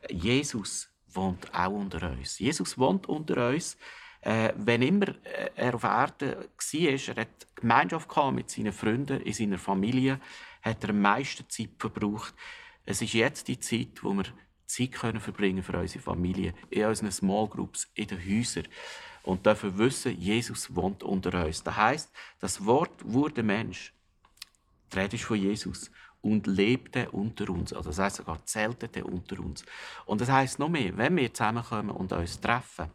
Jesus 0.09 0.89
wohnt 1.07 1.53
auch 1.53 1.71
unter 1.71 2.11
uns. 2.11 2.39
Jesus 2.39 2.77
wohnt 2.77 3.07
unter 3.07 3.49
uns. 3.49 3.77
Äh, 4.21 4.53
wenn 4.57 4.81
immer 4.81 5.07
äh, 5.23 5.51
er 5.55 5.75
auf 5.75 5.83
Erden 5.83 6.35
war, 6.35 7.15
er 7.15 7.21
hat 7.21 7.55
Gemeinschaft 7.55 8.33
mit 8.33 8.49
seinen 8.49 8.73
Freunden, 8.73 9.21
in 9.21 9.33
seiner 9.33 9.57
Familie, 9.57 10.19
hat 10.61 10.83
er 10.83 10.89
am 10.89 11.01
meisten 11.01 11.49
Zeit 11.49 11.69
verbraucht 11.77 12.33
es 12.89 13.03
ist 13.03 13.13
jetzt 13.13 13.47
die 13.47 13.59
Zeit, 13.59 14.03
wo 14.03 14.15
wir 14.15 14.25
Zeit 14.65 14.93
können 14.93 15.19
verbringen 15.19 15.61
für 15.61 15.77
unsere 15.77 16.03
Familie, 16.03 16.55
in 16.71 16.85
unseren 16.85 17.11
Small 17.11 17.47
Groups, 17.47 17.87
in 17.93 18.07
den 18.07 18.17
Häusern 18.17 18.67
und 19.21 19.45
dürfen 19.45 19.77
wissen, 19.77 20.19
Jesus 20.19 20.75
wohnt 20.75 21.03
unter 21.03 21.45
uns. 21.45 21.61
Das 21.61 21.75
heißt, 21.75 22.11
das 22.39 22.65
Wort 22.65 23.03
wurde 23.03 23.43
Mensch. 23.43 23.93
Die 24.91 24.97
Rede 24.97 25.17
ist 25.17 25.25
von 25.25 25.37
Jesus 25.37 25.91
und 26.21 26.47
lebte 26.47 27.11
unter 27.11 27.47
uns. 27.51 27.73
Also 27.73 27.91
das 27.91 27.99
heißt 27.99 28.15
sogar 28.15 28.43
zeltete 28.47 29.03
unter 29.03 29.39
uns. 29.39 29.63
Und 30.07 30.21
das 30.21 30.31
heißt 30.31 30.57
noch 30.57 30.69
mehr, 30.69 30.97
wenn 30.97 31.15
wir 31.15 31.31
zusammenkommen 31.31 31.91
und 31.91 32.11
uns 32.11 32.41
treffen, 32.41 32.89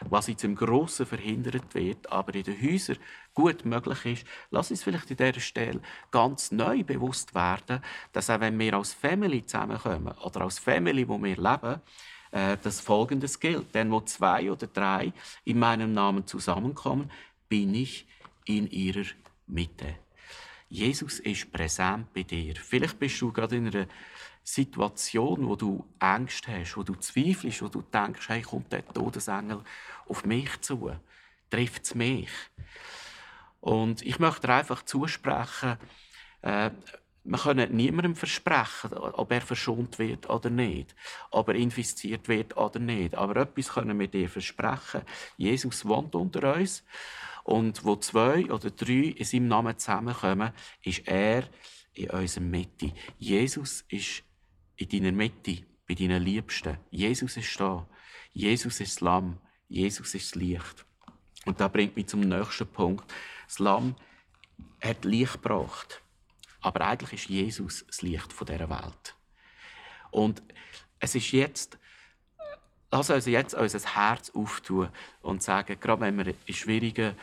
was 0.00 0.28
jetzt 0.28 0.44
im 0.44 0.54
Grossen 0.54 1.06
verhindert 1.06 1.74
wird, 1.74 2.10
aber 2.10 2.34
in 2.34 2.44
den 2.44 2.60
Häusern 2.60 2.98
gut 3.32 3.64
möglich 3.64 4.04
ist, 4.04 4.26
lass 4.50 4.70
uns 4.70 4.82
vielleicht 4.82 5.10
an 5.10 5.16
dieser 5.16 5.40
Stelle 5.40 5.80
ganz 6.10 6.52
neu 6.52 6.82
bewusst 6.84 7.34
werden, 7.34 7.80
dass 8.12 8.30
auch 8.30 8.40
wenn 8.40 8.58
wir 8.58 8.74
als 8.74 8.94
Family 8.94 9.44
zusammenkommen 9.44 10.14
oder 10.22 10.42
als 10.42 10.58
Family, 10.58 11.08
wo 11.08 11.22
wir 11.22 11.36
leben, 11.36 11.80
äh, 12.30 12.56
das 12.62 12.80
Folgendes 12.80 13.38
gilt. 13.38 13.74
Denn 13.74 13.90
wo 13.90 14.00
zwei 14.00 14.50
oder 14.50 14.66
drei 14.66 15.12
in 15.44 15.58
meinem 15.58 15.92
Namen 15.92 16.26
zusammenkommen, 16.26 17.10
bin 17.48 17.74
ich 17.74 18.06
in 18.44 18.68
ihrer 18.70 19.06
Mitte. 19.46 19.96
Jesus 20.68 21.20
ist 21.20 21.52
präsent 21.52 22.12
bei 22.12 22.24
dir. 22.24 22.54
Vielleicht 22.56 22.98
bist 22.98 23.20
du 23.20 23.30
gerade 23.30 23.56
in 23.56 23.68
einer 23.68 23.86
Situation, 24.44 25.48
wo 25.48 25.56
du 25.56 25.84
Angst 25.98 26.46
hast, 26.46 26.76
wo 26.76 26.82
du 26.82 26.94
zweifelst, 26.94 27.62
wo 27.62 27.68
du 27.68 27.82
denkst, 27.82 28.28
hey, 28.28 28.42
kommt 28.42 28.70
der 28.70 28.86
Todesengel 28.86 29.62
auf 30.06 30.24
mich 30.24 30.60
zu? 30.60 30.92
Trifft 31.50 31.84
es 31.84 31.94
mich? 31.94 32.30
Und 33.60 34.02
ich 34.02 34.18
möchte 34.18 34.48
einfach 34.50 34.82
zusprechen, 34.82 35.78
äh, 36.42 36.70
wir 37.26 37.38
können 37.38 37.74
niemandem 37.74 38.14
versprechen, 38.14 38.92
ob 38.92 39.32
er 39.32 39.40
verschont 39.40 39.98
wird 39.98 40.28
oder 40.28 40.50
nicht, 40.50 40.94
ob 41.30 41.48
er 41.48 41.54
infiziert 41.54 42.28
wird 42.28 42.58
oder 42.58 42.78
nicht. 42.78 43.14
Aber 43.14 43.36
etwas 43.36 43.70
können 43.70 43.98
wir 43.98 44.08
dir 44.08 44.28
versprechen. 44.28 45.00
Jesus 45.38 45.86
wohnt 45.86 46.14
unter 46.14 46.54
uns. 46.54 46.84
Und 47.44 47.82
wo 47.84 47.96
zwei 47.96 48.50
oder 48.50 48.70
drei 48.70 49.14
in 49.16 49.24
seinem 49.24 49.48
Namen 49.48 49.78
zusammenkommen, 49.78 50.52
ist 50.82 51.08
er 51.08 51.44
in 51.94 52.10
unserer 52.10 52.44
Mitte. 52.44 52.92
Jesus 53.18 53.84
ist 53.88 54.23
in 54.76 54.88
deiner 54.88 55.12
Mitte, 55.12 55.64
bei 55.88 55.94
deinen 55.94 56.22
Liebsten. 56.22 56.78
Jesus 56.90 57.36
ist 57.36 57.58
da. 57.60 57.86
Jesus 58.32 58.80
ist 58.80 58.96
das 58.96 59.00
Lamm. 59.00 59.38
Jesus 59.68 60.14
ist 60.14 60.32
das 60.32 60.34
Licht. 60.34 60.84
Und 61.44 61.60
da 61.60 61.68
bringt 61.68 61.96
mich 61.96 62.06
zum 62.06 62.20
nächsten 62.20 62.66
Punkt. 62.66 63.12
Das 63.46 63.58
Lamm 63.58 63.94
hat 64.80 65.04
Licht 65.04 65.34
gebracht. 65.42 66.02
Aber 66.60 66.80
eigentlich 66.80 67.12
ist 67.12 67.28
Jesus 67.28 67.84
das 67.86 68.02
Licht 68.02 68.32
dieser 68.40 68.70
Welt. 68.70 69.14
Und 70.10 70.42
es 70.98 71.14
ist 71.14 71.32
jetzt, 71.32 71.78
lass 72.90 73.10
uns 73.10 73.26
jetzt 73.26 73.54
unser 73.54 73.94
Herz 73.94 74.30
auftun 74.30 74.88
und 75.20 75.42
sagen, 75.42 75.78
gerade 75.78 76.00
wenn 76.00 76.16
wir 76.16 76.34
in 76.46 76.54
schwierigen, 76.54 77.14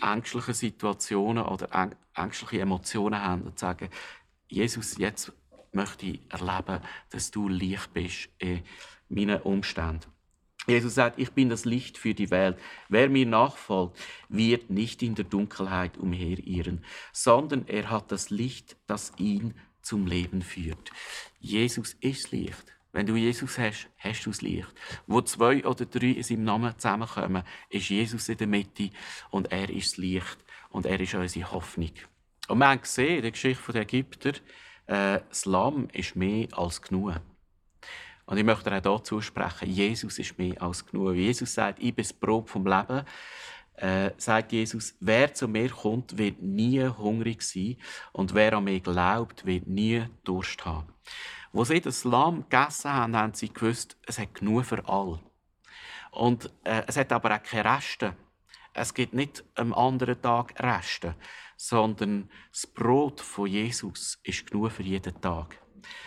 ängstlichen 0.00 0.54
Situationen 0.54 1.44
oder 1.44 1.90
ängstliche 2.14 2.60
Emotionen 2.60 3.20
haben, 3.20 3.42
und 3.42 3.58
sagen, 3.58 3.90
Jesus, 4.48 4.96
jetzt 4.96 5.32
möchte 5.72 6.06
ich 6.06 6.20
erleben, 6.28 6.80
dass 7.10 7.30
du 7.30 7.48
Licht 7.48 7.92
bist 7.92 8.28
in 8.38 8.62
meinen 9.08 9.40
Umständen. 9.42 10.06
Jesus 10.66 10.94
sagt, 10.94 11.18
ich 11.18 11.30
bin 11.32 11.48
das 11.48 11.64
Licht 11.64 11.96
für 11.96 12.12
die 12.12 12.30
Welt. 12.30 12.58
Wer 12.90 13.08
mir 13.08 13.24
nachfolgt, 13.24 13.98
wird 14.28 14.68
nicht 14.68 15.02
in 15.02 15.14
der 15.14 15.24
Dunkelheit 15.24 15.96
umherirren, 15.96 16.84
sondern 17.12 17.66
er 17.68 17.90
hat 17.90 18.12
das 18.12 18.28
Licht, 18.28 18.76
das 18.86 19.12
ihn 19.16 19.54
zum 19.80 20.06
Leben 20.06 20.42
führt. 20.42 20.90
Jesus 21.40 21.96
ist 22.00 22.32
Licht. 22.32 22.64
Wenn 22.92 23.06
du 23.06 23.16
Jesus 23.16 23.58
hast, 23.58 23.88
hast 23.96 24.26
du 24.26 24.30
das 24.30 24.42
Licht. 24.42 24.68
Wo 25.06 25.22
zwei 25.22 25.64
oder 25.64 25.86
drei 25.86 26.08
in 26.08 26.22
seinem 26.22 26.44
Namen 26.44 26.78
zusammenkommen, 26.78 27.44
ist 27.70 27.88
Jesus 27.88 28.28
in 28.28 28.36
der 28.36 28.46
Mitte 28.46 28.90
und 29.30 29.52
er 29.52 29.70
ist 29.70 29.92
das 29.92 29.96
Licht 29.98 30.38
und 30.70 30.84
er 30.84 31.00
ist 31.00 31.14
unsere 31.14 31.50
Hoffnung. 31.52 31.92
Und 32.48 32.58
wir 32.58 32.68
haben 32.68 32.80
gesehen 32.80 33.16
in 33.16 33.22
der 33.22 33.30
Geschichte 33.30 33.72
der 33.72 33.82
Ägypter, 33.82 34.32
äh, 34.88 35.20
das 35.28 35.44
Lamm 35.44 35.88
ist 35.92 36.16
mehr 36.16 36.48
als 36.52 36.82
genug. 36.82 37.14
Und 38.26 38.36
ich 38.36 38.44
möchte 38.44 38.70
auch 38.70 38.82
hier 38.82 39.04
zusprechen, 39.04 39.70
Jesus 39.70 40.18
ist 40.18 40.36
mehr 40.38 40.60
als 40.60 40.84
genug. 40.84 41.14
Jesus 41.14 41.54
sagt, 41.54 41.78
ich 41.78 41.94
bin 41.94 42.02
das 42.02 42.12
Brot 42.12 42.50
vom 42.50 42.66
Leben. 42.66 43.04
Äh, 43.76 44.10
sagt 44.16 44.52
Jesus, 44.52 44.96
wer 44.98 45.32
zu 45.32 45.46
mir 45.46 45.70
kommt, 45.70 46.18
wird 46.18 46.42
nie 46.42 46.84
hungrig 46.84 47.42
sein 47.42 47.76
und 48.12 48.34
wer 48.34 48.54
an 48.54 48.64
mich 48.64 48.82
glaubt, 48.82 49.46
wird 49.46 49.68
nie 49.68 50.04
Durst 50.24 50.64
haben. 50.64 50.88
Wo 51.52 51.62
sie 51.62 51.80
das 51.80 52.02
Lamm 52.02 52.42
gegessen 52.48 52.92
haben, 52.92 53.16
haben 53.16 53.34
sie 53.34 53.52
gewusst, 53.52 53.96
es 54.04 54.18
hat 54.18 54.34
genug 54.34 54.64
für 54.64 54.86
alle. 54.88 55.20
Und 56.10 56.50
äh, 56.64 56.82
es 56.88 56.96
hat 56.96 57.12
aber 57.12 57.36
auch 57.36 57.42
keine 57.42 57.76
Reste. 57.76 58.16
Es 58.74 58.92
gibt 58.92 59.14
nicht 59.14 59.44
am 59.54 59.72
anderen 59.72 60.20
Tag 60.20 60.60
Reste, 60.60 61.14
sondern 61.58 62.30
das 62.52 62.68
Brot 62.68 63.20
von 63.20 63.48
Jesus 63.48 64.18
ist 64.22 64.48
genug 64.48 64.70
für 64.70 64.84
jeden 64.84 65.20
Tag. 65.20 65.58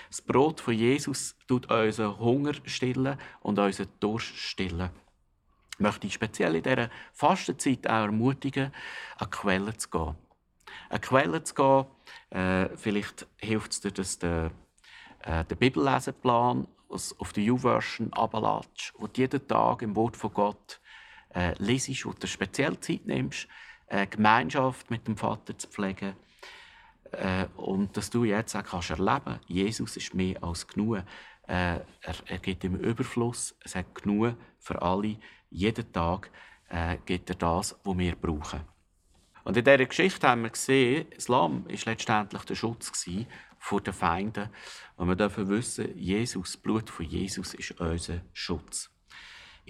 Das 0.07 0.21
Brot 0.21 0.61
von 0.61 0.73
Jesus 0.73 1.35
tut 1.45 1.69
unseren 1.69 2.17
Hunger 2.17 2.53
stillen 2.65 3.17
und 3.41 3.59
unseren 3.59 3.89
Durst 3.99 4.35
stillen. 4.37 4.89
Ich 5.73 5.79
möchte 5.79 6.07
ich 6.07 6.13
speziell 6.13 6.55
in 6.55 6.63
dieser 6.63 6.89
Fastenzeit 7.11 7.85
auch 7.85 8.05
ermutigen, 8.05 8.71
an 9.17 9.29
Quellen 9.29 9.77
zu 9.77 9.89
gehen. 9.89 10.15
An 10.89 11.01
Quellen 11.01 11.43
zu 11.43 11.53
gehen, 11.53 11.85
äh, 12.29 12.69
vielleicht 12.77 13.27
hilft 13.37 13.73
es 13.73 13.81
dir, 13.81 13.91
dass 13.91 14.19
der, 14.19 14.51
äh, 15.23 15.43
der 15.43 15.55
Bibelleseplan 15.55 16.65
auf 16.87 17.33
der 17.33 17.51
U-Version 17.51 18.13
abladest, 18.13 18.93
wo 18.97 19.07
du 19.07 19.21
jeden 19.21 19.45
Tag 19.47 19.81
im 19.81 19.95
Wort 19.97 20.15
von 20.15 20.33
Gott 20.33 20.79
äh, 21.33 21.53
lesest, 21.57 22.05
wo 22.05 22.13
du 22.13 22.27
speziell 22.27 22.79
Zeit 22.79 23.05
nimmst, 23.05 23.47
eine 23.91 24.07
Gemeinschaft 24.07 24.89
mit 24.89 25.07
dem 25.07 25.17
Vater 25.17 25.57
zu 25.57 25.67
pflegen 25.67 26.15
äh, 27.11 27.45
und 27.57 27.95
dass 27.97 28.09
du 28.09 28.23
jetzt 28.23 28.55
auch 28.55 28.63
kannst 28.63 28.89
erleben 28.89 29.39
Jesus 29.47 29.97
ist 29.97 30.13
mehr 30.13 30.41
als 30.43 30.65
genug. 30.67 30.97
Äh, 31.47 31.79
er, 32.01 32.15
er 32.25 32.37
gibt 32.39 32.63
im 32.63 32.75
Überfluss, 32.75 33.55
es 33.63 33.75
hat 33.75 33.93
genug 33.95 34.35
für 34.59 34.81
alle. 34.81 35.17
Jeden 35.49 35.91
Tag 35.91 36.31
äh, 36.69 36.97
gibt 37.05 37.29
er 37.29 37.35
das, 37.35 37.77
was 37.83 37.97
wir 37.97 38.15
brauchen. 38.15 38.61
Und 39.43 39.57
in 39.57 39.65
dieser 39.65 39.85
Geschichte 39.85 40.27
haben 40.27 40.43
wir 40.43 40.51
gesehen, 40.51 41.11
Islam 41.11 41.65
war 41.65 41.77
letztendlich 41.85 42.43
der 42.43 42.55
Schutz 42.55 42.91
vor 43.57 43.81
den 43.81 43.93
Feinden. 43.93 44.49
Und 44.95 45.07
wir 45.07 45.15
dürfen 45.15 45.49
wissen, 45.49 45.97
Jesus, 45.97 46.53
das 46.53 46.57
Blut 46.57 46.89
von 46.89 47.05
Jesus 47.05 47.53
ist 47.55 47.71
unser 47.79 48.21
Schutz. 48.33 48.90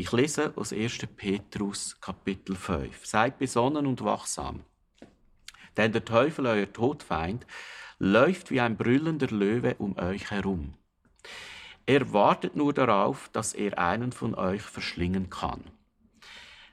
Ich 0.02 0.12
lese 0.14 0.52
aus 0.56 0.74
1. 0.74 0.98
Petrus 1.16 1.96
Kapitel 2.02 2.56
5. 2.56 3.06
Seid 3.06 3.38
besonnen 3.38 3.86
und 3.86 4.04
wachsam. 4.04 4.66
Denn 5.78 5.92
der 5.92 6.04
Teufel, 6.04 6.48
euer 6.48 6.74
Todfeind, 6.74 7.46
läuft 8.00 8.50
wie 8.50 8.62
ein 8.62 8.78
brüllender 8.78 9.28
Löwe 9.28 9.76
um 9.78 9.96
euch 10.00 10.32
herum. 10.32 10.74
Er 11.86 12.14
wartet 12.14 12.56
nur 12.56 12.74
darauf, 12.74 13.30
dass 13.32 13.54
er 13.54 13.78
einen 13.78 14.12
von 14.12 14.34
euch 14.34 14.64
verschlingen 14.64 15.30
kann. 15.30 15.66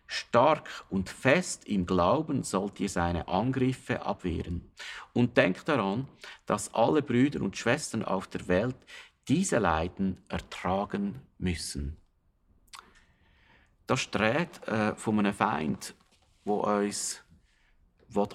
Stark 0.06 0.86
und 0.88 1.10
fest 1.10 1.68
im 1.68 1.84
Glauben 1.84 2.44
sollt 2.44 2.80
ihr 2.80 2.88
seine 2.88 3.28
Angriffe 3.28 4.06
abwehren. 4.06 4.72
Und 5.12 5.36
denkt 5.36 5.68
daran, 5.68 6.08
dass 6.46 6.72
alle 6.72 7.02
Brüder 7.02 7.42
und 7.42 7.58
Schwestern 7.58 8.06
auf 8.06 8.26
der 8.26 8.48
Welt 8.48 8.76
diese 9.28 9.58
Leiden 9.58 10.16
ertragen 10.30 11.20
müssen. 11.36 11.97
Das 13.88 14.00
steht 14.00 14.68
äh, 14.68 14.94
von 14.96 15.18
einem 15.18 15.32
Feind, 15.32 15.94
wo 16.44 16.60
uns 16.60 17.24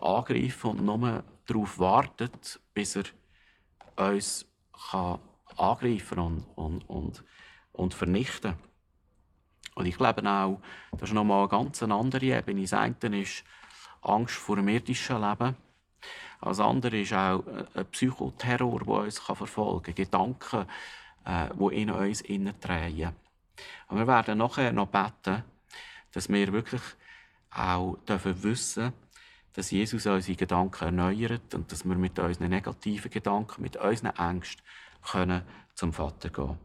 angreifen 0.01 0.71
und 0.71 0.83
nur 0.83 1.23
darauf 1.45 1.77
wartet, 1.77 2.59
bis 2.73 2.95
er 2.95 3.03
uns 3.95 4.47
kann 4.89 5.19
angreifen 5.55 6.17
und, 6.17 6.45
und, 6.55 7.23
und, 7.71 7.93
vernichten 7.93 8.55
Und 9.75 9.85
ich 9.85 9.95
glaube 9.95 10.27
auch, 10.27 10.59
das 10.93 11.09
ist 11.09 11.13
nochmal 11.13 11.41
eine 11.41 11.49
ganz 11.49 11.83
andere 11.83 12.25
Ebene. 12.25 12.61
Das 12.61 12.73
eine 12.73 13.21
ist 13.21 13.43
Angst 14.01 14.33
vor 14.33 14.55
dem 14.55 14.69
irdischen 14.69 15.21
Leben. 15.21 15.55
Das 16.41 16.59
andere 16.59 16.99
ist 16.99 17.13
auch 17.13 17.43
ein 17.75 17.85
Psychoterror, 17.91 18.79
der 18.79 18.87
uns 18.87 19.19
verfolgen 19.19 19.83
kann. 19.83 19.95
Gedanken, 19.95 20.65
äh, 21.25 21.49
die 21.53 21.81
in 21.81 21.91
uns 21.91 22.23
drehen. 22.23 23.22
Und 23.87 23.97
wir 23.97 24.07
werden 24.07 24.37
nachher 24.37 24.71
noch 24.71 24.87
beten, 24.87 25.43
dass 26.11 26.29
wir 26.29 26.51
wirklich 26.51 26.81
auch 27.51 27.97
dürfen 28.07 28.43
wissen 28.43 28.93
dass 29.53 29.71
Jesus 29.71 30.05
unsere 30.05 30.35
Gedanken 30.35 30.85
erneuert 30.85 31.53
und 31.53 31.71
dass 31.71 31.85
wir 31.85 31.95
mit 31.95 32.17
unseren 32.19 32.49
negativen 32.49 33.11
Gedanken, 33.11 33.61
mit 33.61 33.77
unseren 33.77 34.15
Ängsten 34.17 34.63
können 35.03 35.43
zum 35.75 35.93
Vater 35.93 36.29
gehen 36.29 36.57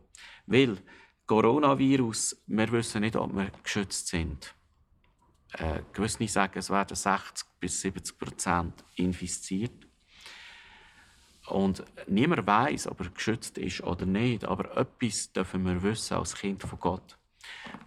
Weil 0.46 0.78
Coronavirus, 1.26 2.42
wir 2.46 2.72
wissen 2.72 3.02
nicht, 3.02 3.16
ob 3.16 3.34
wir 3.34 3.50
geschützt 3.62 4.08
sind. 4.08 4.54
Äh, 5.52 5.82
gewisse 5.92 6.26
sagen, 6.28 6.58
es 6.58 6.70
werden 6.70 6.96
60 6.96 7.46
bis 7.60 7.80
70 7.82 8.18
Prozent 8.18 8.84
infiziert. 8.96 9.86
Und 11.48 11.82
niemand 12.06 12.46
weiß, 12.46 12.88
ob 12.88 13.00
er 13.00 13.10
geschützt 13.10 13.58
ist 13.58 13.82
oder 13.82 14.06
nicht. 14.06 14.44
Aber 14.44 14.76
etwas 14.76 15.32
dürfen 15.32 15.64
wir 15.64 15.82
wissen 15.82 16.14
als 16.14 16.34
Kind 16.34 16.62
von 16.62 16.78
Gott. 16.78 17.18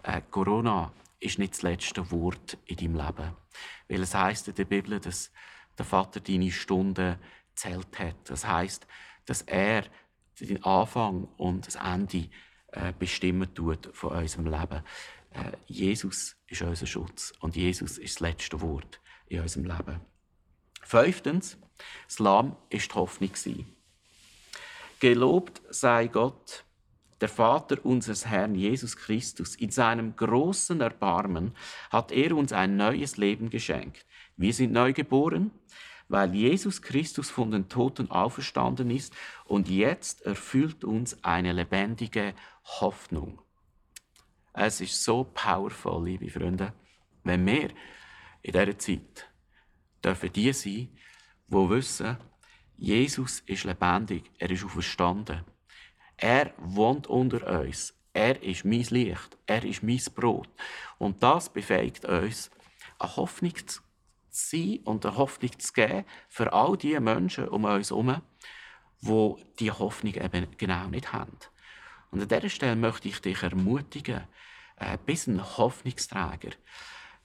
Äh, 0.02 0.20
Corona 0.30 0.92
ist 1.20 1.38
nicht 1.38 1.54
das 1.54 1.62
letzte 1.62 2.10
Wort 2.10 2.58
in 2.66 2.76
deinem 2.76 2.96
Leben. 2.96 3.36
Weil 3.88 4.02
es 4.02 4.14
heißt 4.14 4.48
in 4.48 4.54
der 4.54 4.64
Bibel, 4.64 4.98
dass 4.98 5.30
der 5.78 5.84
Vater 5.84 6.20
deine 6.20 6.50
Stunden 6.50 7.16
zählt 7.54 7.98
hat. 7.98 8.16
Das 8.24 8.46
heißt, 8.46 8.86
dass 9.26 9.42
er 9.42 9.84
den 10.40 10.62
Anfang 10.64 11.28
und 11.36 11.66
das 11.66 11.76
Ende 11.76 12.28
äh, 12.68 12.92
bestimmen 12.98 13.54
tut 13.54 13.90
von 13.92 14.12
unserem 14.12 14.46
Leben. 14.46 14.82
Äh, 15.30 15.52
Jesus 15.66 16.36
ist 16.48 16.62
unser 16.62 16.86
Schutz 16.86 17.32
und 17.40 17.54
Jesus 17.54 17.98
ist 17.98 18.16
das 18.16 18.28
letzte 18.28 18.60
Wort 18.60 19.00
in 19.26 19.40
unserem 19.40 19.66
Leben. 19.66 20.11
Fünftens, 20.82 21.56
das 22.06 22.18
Lamm 22.18 22.56
ist 22.70 22.90
die 22.90 22.94
Hoffnung. 22.94 23.30
Gelobt 25.00 25.62
sei 25.70 26.06
Gott, 26.06 26.64
der 27.20 27.28
Vater 27.28 27.84
unseres 27.84 28.26
Herrn 28.26 28.54
Jesus 28.54 28.96
Christus, 28.96 29.54
in 29.54 29.70
seinem 29.70 30.16
großen 30.16 30.80
Erbarmen 30.80 31.54
hat 31.90 32.12
er 32.12 32.36
uns 32.36 32.52
ein 32.52 32.76
neues 32.76 33.16
Leben 33.16 33.48
geschenkt. 33.48 34.06
Wir 34.36 34.52
sind 34.52 34.72
neu 34.72 34.92
geboren, 34.92 35.52
weil 36.08 36.34
Jesus 36.34 36.82
Christus 36.82 37.30
von 37.30 37.50
den 37.50 37.68
Toten 37.68 38.10
auferstanden 38.10 38.90
ist 38.90 39.14
und 39.44 39.68
jetzt 39.68 40.22
erfüllt 40.22 40.84
uns 40.84 41.22
eine 41.22 41.52
lebendige 41.52 42.34
Hoffnung. 42.64 43.40
Es 44.52 44.80
ist 44.80 45.02
so 45.02 45.24
powerful, 45.32 46.04
liebe 46.04 46.28
Freunde, 46.28 46.72
wenn 47.24 47.46
wir 47.46 47.70
in 48.42 48.52
dieser 48.52 48.78
Zeit 48.78 49.31
dürfen 50.04 50.32
die 50.32 50.52
sein, 50.52 50.88
die 51.48 51.70
wissen, 51.70 52.16
Jesus 52.76 53.40
ist 53.46 53.64
lebendig, 53.64 54.30
er 54.38 54.50
ist 54.50 54.64
auferstanden. 54.64 55.44
Er 56.16 56.52
wohnt 56.58 57.06
unter 57.06 57.60
uns. 57.60 57.94
Er 58.12 58.42
ist 58.42 58.64
mein 58.64 58.82
Licht. 58.90 59.38
Er 59.46 59.64
ist 59.64 59.82
mein 59.82 60.00
Brot. 60.14 60.48
Und 60.98 61.22
das 61.22 61.48
befähigt 61.48 62.04
uns, 62.04 62.50
eine 62.98 63.16
Hoffnung 63.16 63.56
zu 63.66 63.80
sein 64.30 64.80
und 64.84 65.04
eine 65.06 65.16
Hoffnung 65.16 65.58
zu 65.58 65.72
geben 65.72 66.04
für 66.28 66.52
all 66.52 66.76
die 66.76 66.98
Menschen 67.00 67.48
um 67.48 67.64
uns 67.64 67.90
herum, 67.90 68.20
die 69.00 69.34
diese 69.58 69.78
Hoffnung 69.78 70.14
eben 70.14 70.46
genau 70.56 70.88
nicht 70.88 71.12
haben. 71.12 71.38
Und 72.10 72.22
an 72.22 72.28
dieser 72.28 72.48
Stelle 72.48 72.76
möchte 72.76 73.08
ich 73.08 73.20
dich 73.20 73.42
ermutigen, 73.42 74.22
äh, 74.76 74.98
ein 75.06 75.56
Hoffnungsträger 75.56 76.50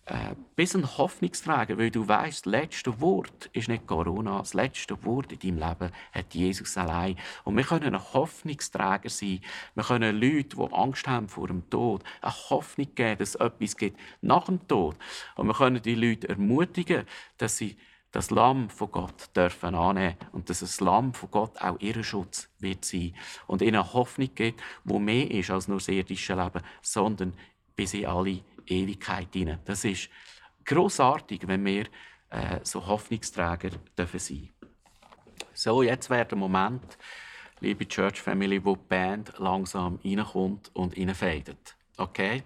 äh, 0.08 0.36
bis 0.56 0.74
ein 0.74 0.98
Hoffnungsträger, 0.98 1.78
weil 1.78 1.92
du 1.92 2.08
weißt, 2.08 2.46
das 2.46 2.52
letzte 2.52 3.02
Wort 3.02 3.50
ist 3.52 3.68
nicht 3.68 3.86
Corona, 3.86 4.40
das 4.40 4.54
letzte 4.54 5.04
Wort 5.04 5.34
in 5.34 5.40
deinem 5.40 5.70
Leben 5.70 5.92
hat 6.14 6.34
Jesus 6.34 6.78
allein. 6.78 7.18
Und 7.44 7.58
wir 7.58 7.66
können 7.66 7.94
ein 7.94 8.14
Hoffnungsträger 8.14 9.10
sein. 9.10 9.42
Wir 9.76 9.84
können 9.84 10.16
Leute, 10.16 10.56
die 10.56 10.74
Angst 10.74 11.08
haben 11.08 11.28
vor 11.28 11.48
dem 11.48 11.70
Tod, 11.70 12.04
eine 12.22 12.34
Hoffnung 12.50 12.88
geben, 12.96 13.18
dass 13.20 13.30
es 13.30 13.36
etwas 13.36 13.76
gibt 13.76 14.00
nach 14.22 14.46
dem 14.46 14.66
Tod. 14.70 14.96
Und 15.36 15.48
wir 15.48 15.54
können 15.54 15.82
die 15.82 15.96
Leute 15.96 16.30
ermutigen, 16.30 17.04
dass 17.38 17.58
sie 17.58 17.76
das 18.12 18.32
Lamm 18.32 18.70
von 18.70 18.90
Gott 18.90 19.36
dürfen 19.36 19.76
annehmen 19.76 20.16
und 20.32 20.50
dass 20.50 20.62
das 20.62 20.80
Lamm 20.80 21.14
von 21.14 21.30
Gott 21.32 21.62
auch 21.62 21.82
ihr 21.82 22.02
Schutz 22.02 22.50
wird 22.60 22.86
sein 22.86 23.14
und 23.46 23.62
ihnen 23.62 23.76
eine 23.76 23.94
Hoffnung 23.94 24.30
gibt, 24.34 24.62
wo 24.86 25.00
mehr 25.00 25.30
ist 25.30 25.52
als 25.52 25.68
nur 25.68 25.80
das 25.80 25.90
irdische 25.90 26.34
Leben, 26.34 26.62
sondern 26.82 27.34
bis 27.76 27.94
in 27.94 28.06
alle 28.06 28.40
Ewigkeit 28.68 29.30
hinein. 29.34 29.60
Das 29.66 29.84
ist 29.84 30.10
großartig, 30.66 31.48
wenn 31.48 31.66
wir 31.66 31.86
äh, 32.30 32.60
so 32.64 32.86
Hoffnungsträger 32.86 33.72
dürfen 33.98 34.20
sein. 34.20 34.50
So, 35.54 35.82
jetzt 35.82 36.10
wäre 36.10 36.26
der 36.26 36.38
Moment, 36.38 36.98
liebe 37.60 37.88
Church 37.88 38.22
Family, 38.22 38.64
wo 38.64 38.76
die 38.76 38.86
Band 38.88 39.34
langsam 39.38 40.00
reinkommt 40.04 40.70
und 40.76 40.98
reinfadet. 40.98 41.76
Okay? 41.98 42.44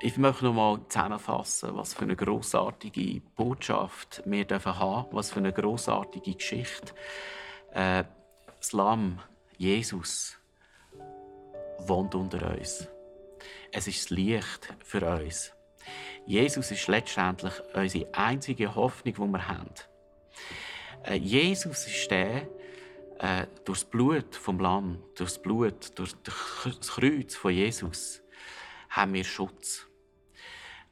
Ich 0.00 0.16
möchte 0.16 0.44
noch 0.44 0.54
mal 0.54 0.80
zusammenfassen, 0.88 1.74
was 1.74 1.92
für 1.92 2.02
eine 2.02 2.14
großartige 2.14 3.20
Botschaft 3.34 4.22
wir 4.24 4.44
dürfen 4.44 4.78
haben, 4.78 5.08
was 5.10 5.32
für 5.32 5.40
eine 5.40 5.52
großartige 5.52 6.34
Geschichte. 6.34 6.94
Äh, 7.72 8.04
das 8.58 8.72
Lamm, 8.72 9.20
Jesus, 9.56 10.38
wohnt 11.80 12.14
unter 12.14 12.56
uns. 12.56 12.88
Es 13.72 13.86
ist 13.86 14.04
das 14.04 14.10
Licht 14.10 14.74
für 14.84 15.06
uns. 15.06 15.52
Jesus 16.26 16.70
ist 16.70 16.88
letztendlich 16.88 17.52
unsere 17.74 18.14
einzige 18.14 18.74
Hoffnung, 18.74 19.14
die 19.14 19.32
wir 19.32 19.48
haben. 19.48 19.70
Äh, 21.04 21.16
Jesus 21.16 21.86
ist 21.86 22.10
der, 22.10 22.48
äh, 23.18 23.46
durch 23.64 23.80
das 23.80 23.84
Blut 23.84 24.34
vom 24.34 24.60
Lamm, 24.60 25.02
durch 25.16 25.30
das 25.30 25.42
Blut, 25.42 25.98
durch 25.98 26.12
das 26.22 26.88
Kreuz 26.88 27.34
von 27.34 27.52
Jesus, 27.52 28.22
haben 28.90 29.14
wir 29.14 29.24
Schutz. 29.24 29.86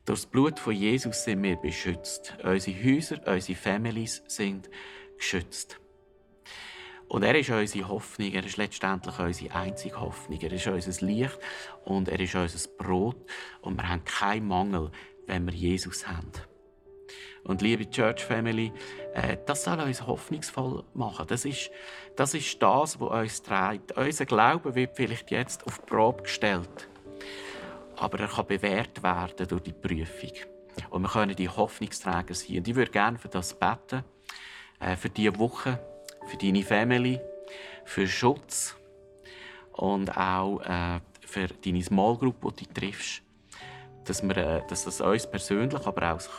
Durch 0.04 0.20
das 0.20 0.26
Blut 0.26 0.58
von 0.58 0.74
Jesus 0.74 1.24
sind 1.24 1.42
wir 1.42 1.56
beschützt. 1.56 2.36
Unsere 2.42 2.84
Häuser, 2.84 3.20
unsere 3.26 3.58
Families 3.58 4.22
sind 4.28 4.70
geschützt. 5.16 5.78
Und 7.08 7.22
er 7.22 7.38
ist 7.38 7.50
unsere 7.50 7.88
Hoffnung, 7.88 8.32
er 8.32 8.44
ist 8.44 8.56
letztendlich 8.56 9.18
unsere 9.18 9.54
einzige 9.54 10.00
Hoffnung. 10.00 10.40
Er 10.40 10.52
ist 10.52 10.66
unser 10.66 11.06
Licht 11.06 11.38
und 11.84 12.08
er 12.08 12.18
ist 12.18 12.34
unser 12.34 12.68
Brot. 12.78 13.16
Und 13.62 13.76
wir 13.76 13.88
haben 13.88 14.04
keinen 14.04 14.48
Mangel, 14.48 14.90
wenn 15.26 15.46
wir 15.46 15.54
Jesus 15.54 16.06
haben. 16.06 16.32
Und 17.44 17.62
liebe 17.62 17.88
Church 17.88 18.24
Family, 18.24 18.72
äh, 19.14 19.36
das 19.46 19.62
soll 19.62 19.78
uns 19.78 20.04
hoffnungsvoll 20.04 20.82
machen. 20.94 21.26
Das 21.28 21.44
ist, 21.44 21.70
das 22.16 22.34
ist 22.34 22.60
das, 22.60 22.98
was 22.98 23.22
uns 23.22 23.42
trägt. 23.42 23.96
Unser 23.96 24.26
Glaube 24.26 24.74
wird 24.74 24.96
vielleicht 24.96 25.30
jetzt 25.30 25.64
auf 25.64 25.78
die 25.78 25.86
Probe 25.86 26.24
gestellt 26.24 26.88
aber 27.96 28.20
er 28.20 28.28
kann 28.28 28.46
bewährt 28.46 29.02
werden 29.02 29.48
durch 29.48 29.62
die 29.62 29.72
Prüfung. 29.72 30.32
Und 30.90 31.02
wir 31.02 31.08
können 31.08 31.34
die 31.34 31.48
Hoffnungsträger 31.48 32.34
sein. 32.34 32.58
Und 32.58 32.68
ich 32.68 32.74
würde 32.74 32.90
gerne 32.90 33.18
für 33.18 33.28
das 33.28 33.58
beten, 33.58 34.04
äh, 34.78 34.96
für 34.96 35.08
diese 35.08 35.38
Woche, 35.38 35.78
für 36.26 36.36
deine 36.36 36.62
Family, 36.62 37.20
für 37.84 38.06
Schutz 38.06 38.76
und 39.72 40.16
auch 40.16 40.60
äh, 40.60 41.00
für 41.20 41.48
deine 41.48 41.82
Small 41.82 42.16
Group, 42.16 42.56
die 42.56 42.66
du 42.66 42.74
triffst, 42.74 43.22
dass, 44.04 44.22
wir, 44.22 44.36
äh, 44.36 44.62
dass 44.68 44.84
das 44.84 45.00
uns 45.00 45.30
persönlich, 45.30 45.86
aber 45.86 46.02
auch 46.02 46.14
als 46.14 46.30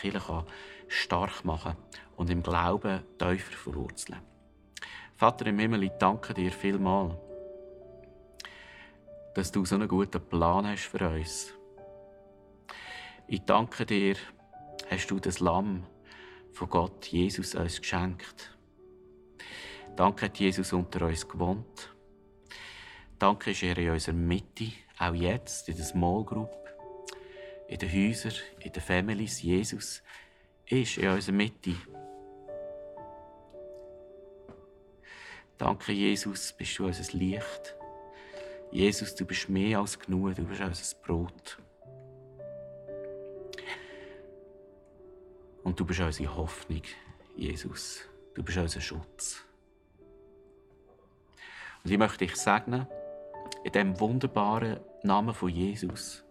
Kirche 0.00 0.44
stark 0.88 1.44
machen 1.44 1.76
und 2.16 2.30
im 2.30 2.42
Glauben 2.42 3.02
tiefer 3.18 3.52
verwurzeln. 3.52 4.20
Vater 5.16 5.46
im 5.46 5.58
Himmel, 5.58 5.84
ich 5.84 5.92
danke 5.98 6.34
dir 6.34 6.52
vielmals 6.52 7.14
dass 9.36 9.52
du 9.52 9.66
so 9.66 9.74
einen 9.74 9.86
guten 9.86 10.26
Plan 10.30 10.66
hast 10.66 10.86
für 10.86 11.10
uns. 11.10 11.52
Ich 13.28 13.42
danke 13.42 13.84
dir, 13.84 14.16
hast 14.88 15.10
du 15.10 15.20
das 15.20 15.40
Lamm 15.40 15.84
von 16.52 16.70
Gott, 16.70 17.04
Jesus, 17.08 17.54
uns 17.54 17.78
geschenkt. 17.78 18.55
Danke 19.96 20.26
hat 20.26 20.38
Jesus 20.38 20.74
unter 20.74 21.06
uns 21.06 21.26
gewohnt. 21.26 21.94
Danke 23.18 23.52
ist 23.52 23.62
er 23.62 23.78
in 23.78 23.90
unserer 23.90 24.14
Mitte, 24.14 24.72
auch 24.98 25.14
jetzt, 25.14 25.70
in 25.70 25.76
der 25.76 25.86
Small 25.86 26.22
Group, 26.22 26.50
in 27.66 27.78
den 27.78 27.90
Häusern, 27.90 28.34
in 28.60 28.72
den 28.72 28.82
Families. 28.82 29.40
Jesus 29.40 30.02
ist 30.66 30.98
in 30.98 31.08
unserer 31.08 31.34
Mitte. 31.34 31.74
Danke, 35.56 35.92
Jesus, 35.92 36.52
bist 36.52 36.78
du 36.78 36.84
unser 36.84 37.16
Licht. 37.16 37.74
Jesus, 38.70 39.14
du 39.14 39.24
bist 39.24 39.48
mehr 39.48 39.78
als 39.78 39.98
genug, 39.98 40.34
du 40.34 40.44
bist 40.44 40.60
unser 40.60 40.96
Brot. 40.98 41.58
Und 45.62 45.80
du 45.80 45.86
bist 45.86 46.00
unsere 46.00 46.36
Hoffnung, 46.36 46.82
Jesus. 47.34 48.02
Du 48.34 48.42
bist 48.42 48.58
unser 48.58 48.82
Schutz. 48.82 49.46
Und 51.86 51.92
ich 51.92 51.98
möchte 51.98 52.26
dich 52.26 52.34
segnen, 52.34 52.88
in 53.62 53.70
dem 53.70 54.00
wunderbaren 54.00 54.80
Namen 55.04 55.32
von 55.32 55.48
Jesus, 55.48 56.24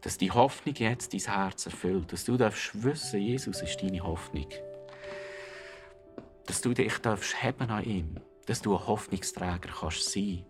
dass 0.00 0.16
die 0.16 0.30
Hoffnung 0.30 0.74
jetzt 0.74 1.12
dein 1.12 1.20
Herz 1.20 1.66
erfüllt, 1.66 2.10
dass 2.10 2.24
du 2.24 2.38
darfst 2.38 2.82
wissen, 2.82 3.20
Jesus 3.20 3.60
ist 3.60 3.82
deine 3.82 4.02
Hoffnung. 4.02 4.48
Dass 6.46 6.62
du 6.62 6.72
dich 6.72 6.96
darfst 6.96 7.42
haben 7.42 7.68
an 7.68 7.84
ihm, 7.84 8.14
dass 8.46 8.62
du 8.62 8.74
ein 8.74 8.86
Hoffnungsträger 8.86 9.68
kannst 9.78 10.10
sein 10.10 10.46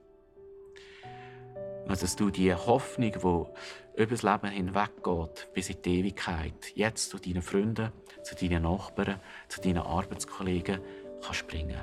also, 1.88 2.02
dass 2.02 2.14
du 2.14 2.30
die 2.30 2.54
Hoffnung, 2.54 3.10
die 3.10 4.00
über 4.00 4.14
das 4.14 4.22
Leben 4.22 4.46
hinweggeht, 4.46 5.48
bis 5.52 5.70
in 5.70 5.82
die 5.82 5.98
Ewigkeit, 5.98 6.70
jetzt 6.76 7.10
zu 7.10 7.18
deinen 7.18 7.42
Freunden, 7.42 7.90
zu 8.22 8.36
deinen 8.36 8.62
Nachbarn, 8.62 9.18
zu 9.48 9.60
deinen 9.60 9.78
Arbeitskollegen, 9.78 10.80
kannst 11.20 11.48
bringen. 11.48 11.80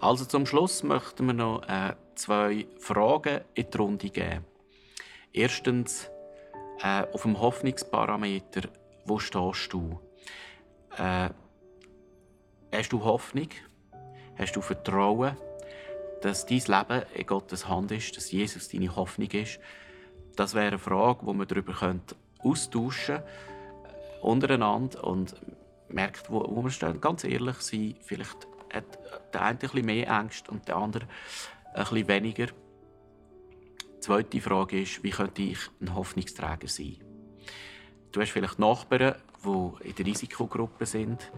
Also 0.00 0.24
zum 0.24 0.46
Schluss 0.46 0.82
möchten 0.82 1.26
wir 1.26 1.32
noch 1.32 1.62
äh, 1.68 1.94
zwei 2.14 2.66
Fragen 2.78 3.42
in 3.54 3.70
die 3.70 3.76
Runde 3.76 4.10
geben. 4.10 4.44
Erstens, 5.32 6.10
äh, 6.82 7.04
auf 7.12 7.22
dem 7.22 7.40
Hoffnungsparameter, 7.40 8.68
wo 9.04 9.18
stehst 9.18 9.72
du? 9.72 10.00
Äh, 10.96 11.30
hast 12.72 12.92
du 12.92 13.04
Hoffnung? 13.04 13.48
Hast 14.36 14.56
du 14.56 14.60
Vertrauen? 14.60 15.36
dass 16.22 16.46
dein 16.46 16.58
Leben 16.58 17.02
in 17.14 17.26
Gottes 17.26 17.68
Hand 17.68 17.90
ist, 17.90 18.16
dass 18.16 18.30
Jesus 18.30 18.68
deine 18.68 18.94
Hoffnung 18.94 19.30
ist. 19.30 19.58
Das 20.36 20.54
wäre 20.54 20.68
eine 20.68 20.78
Frage, 20.78 21.26
wo 21.26 21.32
man 21.32 21.46
darüber 21.46 21.74
austauschen 22.38 23.16
äh, 23.16 24.20
untereinander 24.22 25.04
und 25.04 25.34
merkt, 25.88 26.30
wo, 26.30 26.44
wo 26.48 26.62
wir 26.62 26.70
stehen. 26.70 27.00
Ganz 27.00 27.24
ehrlich 27.24 27.56
sein, 27.56 27.96
vielleicht 28.00 28.46
hat 28.72 28.98
der 29.32 29.42
eine 29.42 29.50
ein 29.50 29.58
bisschen 29.58 29.86
mehr 29.86 30.10
Angst 30.10 30.48
und 30.48 30.68
der 30.68 30.76
andere 30.76 31.06
ein 31.74 31.84
bisschen 31.84 32.08
weniger. 32.08 32.46
Die 32.46 34.00
zweite 34.00 34.40
Frage 34.40 34.82
ist, 34.82 35.02
wie 35.02 35.10
könnte 35.10 35.42
ich 35.42 35.58
ein 35.80 35.94
Hoffnungsträger 35.94 36.68
sein? 36.68 36.96
Du 38.10 38.20
hast 38.20 38.30
vielleicht 38.30 38.58
Nachbarn, 38.58 39.14
die 39.44 39.88
in 39.88 39.94
der 39.94 40.06
Risikogruppe 40.06 40.86
sind. 40.86 41.32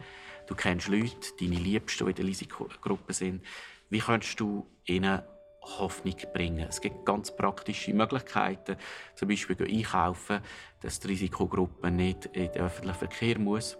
Du 0.46 0.54
kennst 0.54 0.88
Leute, 0.88 1.32
deine 1.40 1.56
Liebsten, 1.56 2.04
die 2.04 2.10
in 2.10 2.16
der 2.16 2.24
Risikogruppe 2.24 3.12
sind. 3.12 3.44
Wie 3.90 4.00
kannst 4.00 4.40
du 4.40 4.66
ihnen 4.84 5.22
Hoffnung 5.62 6.16
bringen? 6.32 6.66
Es 6.68 6.80
gibt 6.80 7.06
ganz 7.06 7.34
praktische 7.34 7.94
Möglichkeiten, 7.94 8.76
zum 9.14 9.28
Beispiel 9.28 9.56
einkaufen, 9.62 10.40
dass 10.80 11.00
die 11.00 11.08
Risikogruppe 11.08 11.90
nicht 11.90 12.26
in 12.26 12.50
den 12.52 12.62
öffentlichen 12.62 12.98
Verkehr 12.98 13.38
muss 13.38 13.78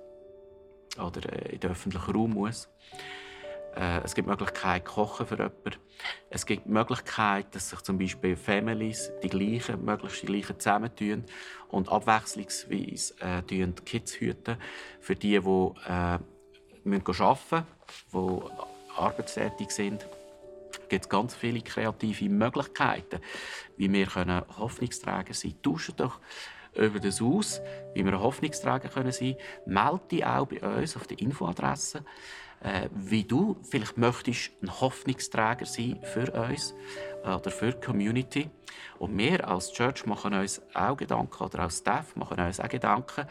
oder 0.98 1.32
äh, 1.32 1.54
in 1.54 1.60
den 1.60 1.70
öffentlichen 1.70 2.14
Raum 2.14 2.34
muss. 2.34 2.68
Äh, 3.76 4.00
es 4.04 4.14
gibt 4.14 4.28
Möglichkeit, 4.28 4.84
kochen 4.84 5.26
für 5.26 5.36
jemanden. 5.36 5.76
Es 6.30 6.46
gibt 6.46 6.66
Möglichkeit, 6.66 7.54
dass 7.54 7.70
sich 7.70 7.80
zum 7.80 7.98
Beispiel 7.98 8.36
Families 8.36 9.10
die 9.22 9.28
gleichen, 9.28 9.84
möglichst 9.84 10.22
die 10.22 10.26
gleichen 10.26 10.58
zusammentun 10.58 11.24
und 11.68 11.88
abwechslungsweise 11.90 13.14
äh, 13.20 13.42
die 13.42 13.66
Kids 13.84 14.14
hüten 14.14 14.56
für 15.00 15.16
die, 15.16 15.40
die 15.40 15.70
äh, 15.88 16.18
müssen 16.84 17.22
arbeiten 17.22 17.66
müssen, 18.12 18.40
die 18.40 18.96
arbeitstätig 18.96 19.70
sind, 19.70 20.06
gibt 20.88 21.06
es 21.06 21.08
ganz 21.08 21.34
viele 21.34 21.60
kreative 21.60 22.28
Möglichkeiten, 22.28 23.20
wie 23.76 23.92
wir 23.92 24.44
Hoffnungsträger 24.58 25.34
sein 25.34 25.52
können. 25.52 25.62
Tauschen 25.62 25.96
doch 25.96 26.20
über 26.74 27.00
das 27.00 27.22
aus, 27.22 27.60
wie 27.94 28.04
wir 28.04 28.20
Hoffnungsträger 28.20 28.90
sein 28.90 29.12
können. 29.12 29.36
Melde 29.66 30.00
dich 30.10 30.24
auch 30.24 30.46
bei 30.46 30.60
uns 30.60 30.96
auf 30.96 31.06
der 31.06 31.18
Infoadresse, 31.18 32.04
äh, 32.60 32.88
wie 32.94 33.24
du 33.24 33.56
vielleicht 33.68 33.98
möchtest 33.98 34.50
ein 34.62 34.80
Hoffnungsträger 34.80 35.66
sein 35.66 36.00
für 36.02 36.30
uns 36.32 36.74
oder 37.24 37.50
für 37.50 37.72
die 37.72 37.80
Community. 37.80 38.50
Und 38.98 39.16
wir 39.16 39.46
als 39.48 39.72
Church 39.72 40.06
machen 40.06 40.34
uns 40.34 40.60
auch 40.74 40.96
Gedanken, 40.96 41.42
oder 41.42 41.60
als 41.60 41.78
Staff 41.78 42.16
machen 42.16 42.40
uns 42.40 42.60
auch 42.60 42.68
Gedanken. 42.68 43.26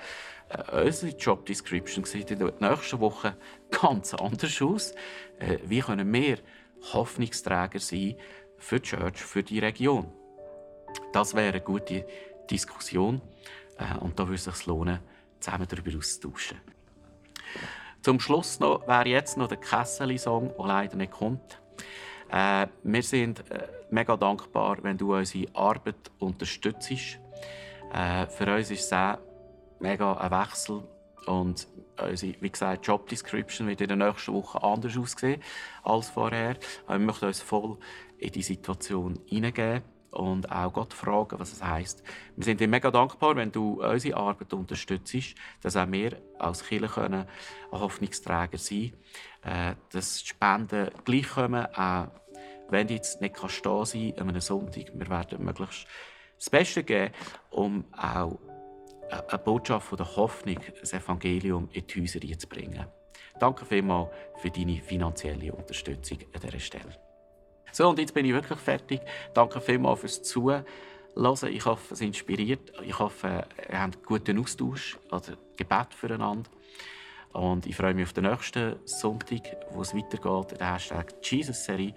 Äh, 0.49 0.85
unsere 0.85 1.15
Job 1.15 1.45
Description 1.45 2.03
sieht 2.05 2.31
in 2.31 2.39
der 2.39 2.53
nächsten 2.59 2.99
Woche 2.99 3.35
ganz 3.69 4.13
anders 4.13 4.61
aus. 4.61 4.93
Äh, 5.39 5.59
wie 5.65 5.81
können 5.81 6.11
wir 6.11 6.37
Hoffnungsträger 6.93 7.79
sein 7.79 8.15
für 8.57 8.79
die 8.79 8.89
Church, 8.89 9.17
für 9.17 9.43
die 9.43 9.59
Region? 9.59 10.11
Das 11.11 11.33
wäre 11.33 11.49
eine 11.49 11.61
gute 11.61 12.05
Diskussion 12.49 13.21
äh, 13.77 13.97
und 13.99 14.19
da 14.19 14.23
würde 14.23 14.35
es 14.35 14.43
sich 14.43 14.65
lohnen, 14.65 14.99
zusammen 15.39 15.67
darüber 15.67 15.97
auszutauschen. 15.97 16.57
Zum 18.01 18.19
Schluss 18.19 18.59
noch 18.59 18.85
wäre 18.87 19.07
jetzt 19.07 19.37
noch 19.37 19.47
der 19.47 19.57
Kesseli-Song, 19.57 20.53
der 20.57 20.65
leider 20.65 20.97
nicht 20.97 21.11
kommt. 21.11 21.61
Äh, 22.29 22.67
wir 22.83 23.03
sind 23.03 23.49
äh, 23.51 23.67
mega 23.91 24.17
dankbar, 24.17 24.77
wenn 24.81 24.97
du 24.97 25.15
unsere 25.15 25.47
Arbeit 25.55 26.11
unterstützt. 26.19 27.19
Äh, 27.93 28.25
für 28.27 28.53
uns 28.53 28.71
ist 28.71 28.85
es 28.85 28.93
auch 28.93 29.19
mega 29.79 30.13
ein 30.13 30.31
Wechsel 30.31 30.83
Und 31.27 31.67
unsere, 32.01 32.35
wie 32.41 32.49
gesagt, 32.49 32.87
Job 32.87 33.07
Description 33.07 33.67
wird 33.67 33.81
in 33.81 33.87
der 33.87 33.97
nächsten 33.97 34.33
Woche 34.33 34.61
anders 34.61 34.97
aussehen 34.97 35.41
als 35.83 36.09
vorher. 36.09 36.57
Wir 36.87 36.99
möchten 36.99 37.25
uns 37.25 37.41
voll 37.41 37.77
in 38.17 38.31
die 38.31 38.41
Situation 38.41 39.19
hineingeben 39.27 39.92
und 40.13 40.51
auch 40.51 40.71
Gott 40.73 40.93
fragen, 40.93 41.39
was 41.39 41.53
es 41.53 41.63
heißt. 41.63 42.03
Wir 42.35 42.45
sind 42.45 42.59
dir 42.59 42.67
mega 42.67 42.91
dankbar, 42.91 43.35
wenn 43.35 43.51
du 43.51 43.83
unsere 43.83 44.17
Arbeit 44.17 44.53
unterstützt, 44.53 45.35
dass 45.61 45.75
auch 45.75 45.91
wir 45.91 46.21
als 46.39 46.63
Kirche 46.63 46.87
können 46.87 47.25
Hoffnungsträger 47.71 48.57
sein 48.57 48.93
können, 49.41 49.71
äh, 49.71 49.75
dass 49.91 50.19
die 50.19 50.27
Spenden 50.27 50.91
gleich 51.03 51.29
kommen, 51.29 51.65
auch 51.75 52.07
wenn 52.69 52.87
du 52.87 52.93
jetzt 52.93 53.21
nicht 53.21 53.35
kannst 53.35 53.55
stehen 53.55 53.85
sein 53.85 54.13
an 54.19 54.29
einem 54.29 54.41
Sonntag. 54.41 54.91
Wir 54.93 55.09
werden 55.09 55.43
möglichst 55.43 55.87
das 56.37 56.49
Beste 56.49 56.83
geben, 56.83 57.13
um 57.51 57.85
auch 57.95 58.39
eine 59.09 59.39
Botschaft 59.39 59.87
von 59.87 59.97
der 59.97 60.15
Hoffnung, 60.15 60.59
das 60.79 60.93
Evangelium 60.93 61.69
in 61.71 61.85
die 61.85 62.01
Häuser 62.01 62.19
zu 62.37 62.47
bringen. 62.47 62.85
Danke 63.39 63.65
vielmals 63.65 64.09
für 64.37 64.49
deine 64.49 64.81
finanzielle 64.81 65.53
Unterstützung 65.53 66.19
an 66.33 66.41
dieser 66.41 66.59
Stelle. 66.59 67.12
So, 67.73 67.89
und 67.89 67.97
jetzt 67.97 68.13
bin 68.13 68.25
ich 68.25 68.33
wirklich 68.33 68.59
fertig. 68.59 69.01
Danke 69.33 69.59
vielmals 69.59 70.01
fürs 70.01 70.21
Zuhören. 70.21 70.63
Ich 71.49 71.65
hoffe, 71.65 71.93
es 71.93 72.01
inspiriert. 72.01 72.71
Ich 72.83 72.97
hoffe, 72.97 73.45
ihr 73.69 73.81
habt 73.81 73.95
einen 73.95 74.05
guten 74.05 74.39
Austausch 74.39 74.97
oder 75.11 75.37
Gebet 75.57 75.93
füreinander. 75.93 76.49
Und 77.31 77.65
ich 77.65 77.75
freue 77.75 77.95
mich 77.95 78.05
auf 78.05 78.13
den 78.13 78.25
nächsten 78.25 78.75
Sonntag, 78.85 79.41
wo 79.71 79.81
es 79.81 79.95
weitergeht, 79.95 80.59
der 80.59 80.73
Hashtag 80.73 81.13
Jesus-Serie. 81.23 81.95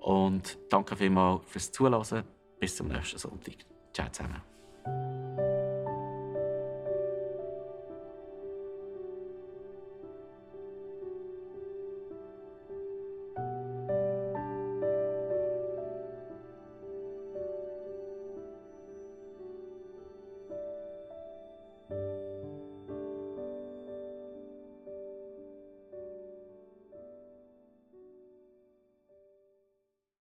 Und 0.00 0.58
danke 0.68 0.94
vielmals 0.96 1.40
fürs 1.46 1.72
Zuhören. 1.72 2.24
Bis 2.60 2.76
zum 2.76 2.88
nächsten 2.88 3.18
Sonntag. 3.18 3.56
Ciao 3.94 4.08
zusammen. 4.10 4.42